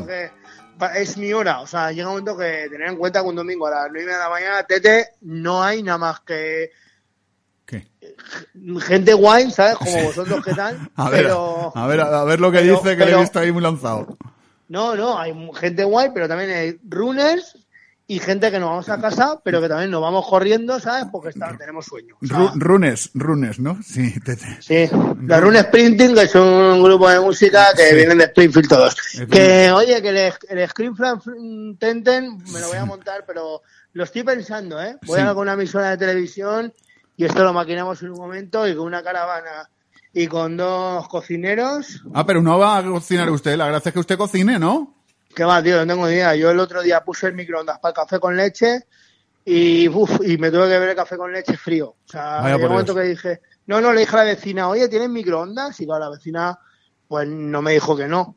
[0.94, 1.60] Es mi hora.
[1.60, 4.02] O sea, llega un momento que tener en cuenta que un domingo a las nueve
[4.02, 6.70] y media de la mañana, Tete, no hay nada más que
[8.80, 9.74] gente guay, ¿sabes?
[9.78, 10.90] Como vosotros, ¿qué tal?
[10.96, 11.72] A ver, pero...
[11.74, 14.16] a ver, a ver lo que pero- dice, que le he visto ahí muy lanzado.
[14.68, 17.56] No, no, hay gente guay, pero también hay runners
[18.10, 21.04] y gente que nos vamos a casa, pero que también nos vamos corriendo, ¿sabes?
[21.12, 22.16] Porque está, tenemos sueño.
[22.22, 23.78] O sea, Ru- runes, runes, ¿no?
[23.82, 24.56] Sí, tete.
[24.62, 24.88] Sí,
[25.26, 27.94] la Rune Sprinting, que es un grupo de música que Sí.
[27.94, 28.96] vienen de Springfield todos.
[29.30, 30.16] Que, oye, que el,
[30.48, 34.96] el Tenten me lo voy a montar, pero lo estoy pensando, ¿eh?
[35.06, 35.26] Voy Sí.
[35.26, 36.72] a con una emisora de televisión
[37.16, 39.68] y esto lo maquinamos en un momento y con una caravana
[40.14, 42.02] y con dos cocineros.
[42.14, 43.56] Ah, pero no va a cocinar usted.
[43.56, 44.94] La gracia es que usted cocine, ¿no?
[45.38, 45.76] ¿Qué más, tío?
[45.76, 46.34] No tengo ni idea.
[46.34, 48.86] Yo el otro día puse el microondas para el café con leche
[49.44, 51.90] y, uf, y me tuve que ver el café con leche frío.
[51.90, 53.04] O sea, Vaya un momento Dios.
[53.04, 55.80] que dije, no, no, le dije a la vecina, oye, ¿tienes microondas?
[55.80, 56.58] Y claro, la vecina,
[57.06, 58.34] pues no me dijo que no.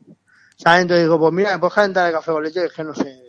[0.56, 0.82] ¿Sabes?
[0.82, 2.66] Entonces digo, pues mira, ¿me puedes calentar el café con leche?
[2.66, 3.21] Es que no sé.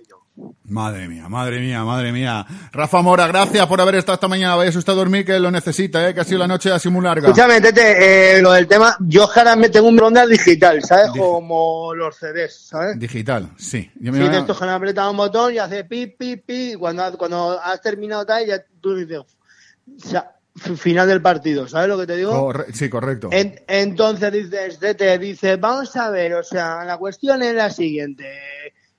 [0.65, 2.45] Madre mía, madre mía, madre mía.
[2.71, 4.55] Rafa Mora, gracias por haber estado esta mañana.
[4.55, 6.13] Vaya usted a dormir que lo necesita, ¿eh?
[6.13, 7.27] que ha sido la noche así muy larga.
[7.27, 9.27] Escúchame, Tete, eh, lo del tema, yo
[9.57, 11.11] me tengo un microondas digital, ¿sabes?
[11.15, 12.97] Como los CDs, ¿sabes?
[12.97, 13.91] Digital, sí.
[13.99, 16.37] Yo me Sí, iba- de estos que le apretas un botón y hace pi, pi,
[16.37, 16.71] pi.
[16.71, 21.89] y Cuando, cuando has terminado tal, ya tú dices, o sea, final del partido, ¿sabes
[21.89, 22.31] lo que te digo?
[22.31, 23.29] Corre- sí, correcto.
[23.31, 28.25] En- entonces dices, te dices, vamos a ver, o sea, la cuestión es la siguiente.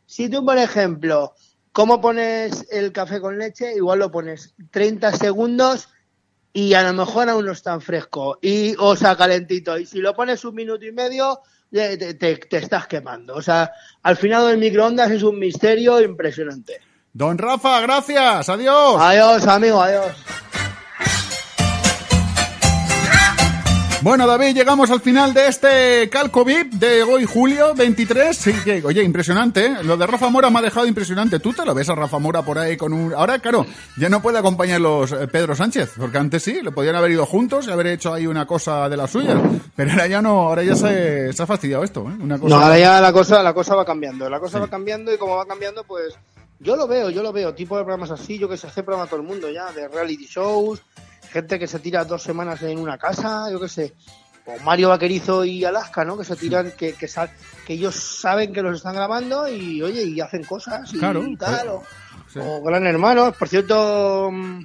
[0.07, 1.35] Si tú, por ejemplo,
[1.73, 3.75] ¿cómo pones el café con leche?
[3.75, 5.89] Igual lo pones 30 segundos
[6.53, 9.77] y a lo mejor aún no es tan fresco, y, o sea, calentito.
[9.77, 11.41] Y si lo pones un minuto y medio,
[11.71, 13.35] te- te estás quemando.
[13.35, 13.73] O sea,
[14.05, 16.81] al final del microondas es un misterio impresionante.
[17.13, 18.49] Don Rafa, gracias.
[18.49, 18.97] Adiós.
[19.01, 20.13] Adiós, amigo, adiós.
[24.05, 28.37] Bueno, David, llegamos al final de este Calco VIP de hoy, julio 23.
[28.37, 29.77] Sí, que, oye, impresionante, ¿eh?
[29.83, 31.41] Lo de Rafa Mora me ha dejado impresionante.
[31.41, 33.15] ¿Tú te lo ves a Rafa Mora por ahí con un...
[33.15, 33.65] Ahora, claro,
[33.97, 37.67] ya no puede acompañarlos eh, Pedro Sánchez, porque antes sí, le podían haber ido juntos
[37.67, 39.41] y haber hecho ahí una cosa de la suya.
[39.75, 42.15] Pero ahora ya no, ahora ya se, se ha fastidiado esto, ¿eh?
[42.21, 42.55] Una cosa...
[42.55, 44.29] No, ahora ya la cosa, la cosa va cambiando.
[44.29, 46.15] La cosa va cambiando y como va cambiando, pues
[46.61, 47.55] yo lo veo, yo lo veo.
[47.55, 50.27] Tipo de programas así, yo que sé, hace programa todo el mundo ya, de reality
[50.27, 50.83] shows,
[51.35, 53.93] gente que se tira dos semanas en una casa, yo qué sé.
[54.47, 56.17] O Mario Vaquerizo y Alaska, ¿no?
[56.17, 57.31] Que se tiran, que, que, sal-
[57.67, 61.55] que ellos saben que los están grabando y, oye, y hacen cosas y Claro, tal.
[61.55, 61.83] claro.
[62.37, 63.33] O, o Gran Hermano.
[63.33, 64.61] Por cierto, mm,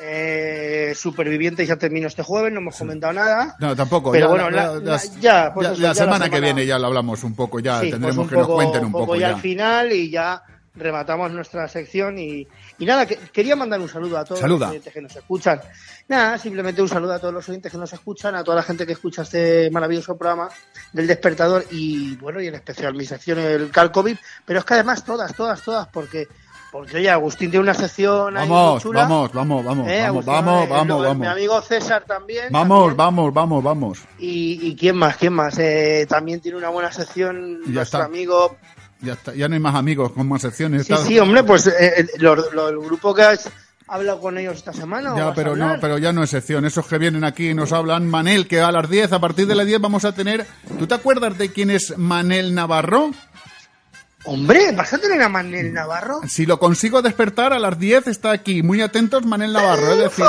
[0.00, 3.54] eh, Supervivientes ya terminó este jueves, no hemos comentado nada.
[3.60, 4.10] No, tampoco.
[4.12, 6.66] Pero ya, bueno, la, la- la- la- ya, pues ya- eso, la semana que viene
[6.66, 9.14] ya lo hablamos un poco, ya Sí, tendremos pues un que nos cuenten un poco,
[9.16, 9.28] ya.
[9.28, 10.42] al final y ya
[10.74, 12.48] rematamos nuestra sección y,
[12.82, 14.66] y nada, que- quería mandar un saludo a todos Saluda.
[14.66, 15.60] los oyentes que nos escuchan.
[16.08, 18.84] Nada, simplemente un saludo a todos los oyentes que nos escuchan, a toda la gente
[18.84, 20.48] que escucha este maravilloso programa
[20.92, 25.04] del despertador y bueno, y en especial mi sección el Calcovid, pero es que además
[25.04, 26.26] todas, todas, todas, porque
[26.72, 29.00] porque oye, Agustín tiene una sección ahí muy Vamos, chula.
[29.02, 31.26] vamos, vamos, vamos, Eh, vamos, Agustín, vamos, eh, vamos, Mi vamos.
[31.28, 32.46] amigo César también.
[32.50, 33.98] Vamos, vamos, vamos, vamos.
[34.18, 35.58] Y, y quién más, quién más.
[35.58, 38.04] Eh, también tiene una buena sección Ya nuestro está.
[38.06, 38.56] amigo
[39.02, 40.86] Ya está, ya no hay más amigos con más secciones.
[40.86, 43.50] Sí, sí, hombre, pues eh, eh, lo- lo- el grupo que has
[43.88, 45.12] hablado con ellos esta semana.
[45.12, 46.64] ¿o Ya, pero no, pero ya no es sección.
[46.64, 48.08] Esos que vienen aquí y nos hablan.
[48.08, 50.46] Manel, que a las 10, a partir de las 10 vamos a tener...
[50.78, 53.10] ¿Tú te acuerdas de quién es Manel Navarro?
[54.24, 56.20] Hombre, ¿vas a tener a Manel Navarro?
[56.28, 58.62] Si lo consigo despertar, a las 10 está aquí.
[58.62, 59.92] Muy atentos, Manel Navarro.
[59.92, 60.24] Es decir,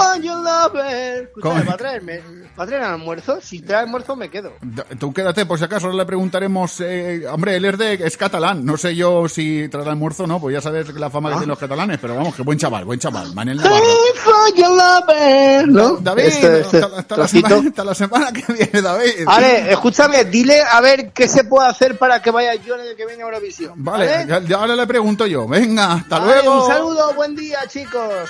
[1.41, 1.64] ¿Cómo?
[1.66, 2.22] ¿va a traerme?
[2.60, 3.39] ¿Va a traer almuerzo?
[3.41, 4.54] Si trae almuerzo me quedo.
[5.00, 6.80] tú quédate, por si acaso, ahora le preguntaremos...
[6.82, 8.66] eh, hombre, él es, de, es catalán.
[8.66, 11.50] No sé yo si traerá almuerzo o no, pues ya sabes la fama que tienen
[11.50, 12.00] los catalanes.
[12.00, 13.34] Pero vamos, que buen chaval, buen chaval.
[13.34, 13.86] Manel Navarro.
[15.68, 15.98] ¿No?
[15.98, 17.48] David, Este- este hasta, hasta la trocito.
[17.48, 19.26] semana, hasta la semana que viene, David.
[19.26, 22.96] Vale, escúchame, dile a ver qué se puede hacer para que vaya yo en el
[22.96, 23.82] que viene a Eurovisión.
[23.84, 25.45] Vale, Ya, ahora le pregunto yo.
[25.45, 26.61] Venga, hasta luego.
[26.63, 28.29] Un saludo, buen día, chicos.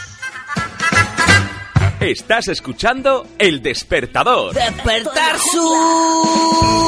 [1.99, 4.55] Estás escuchando El Despertador.
[4.55, 6.83] Despertar su...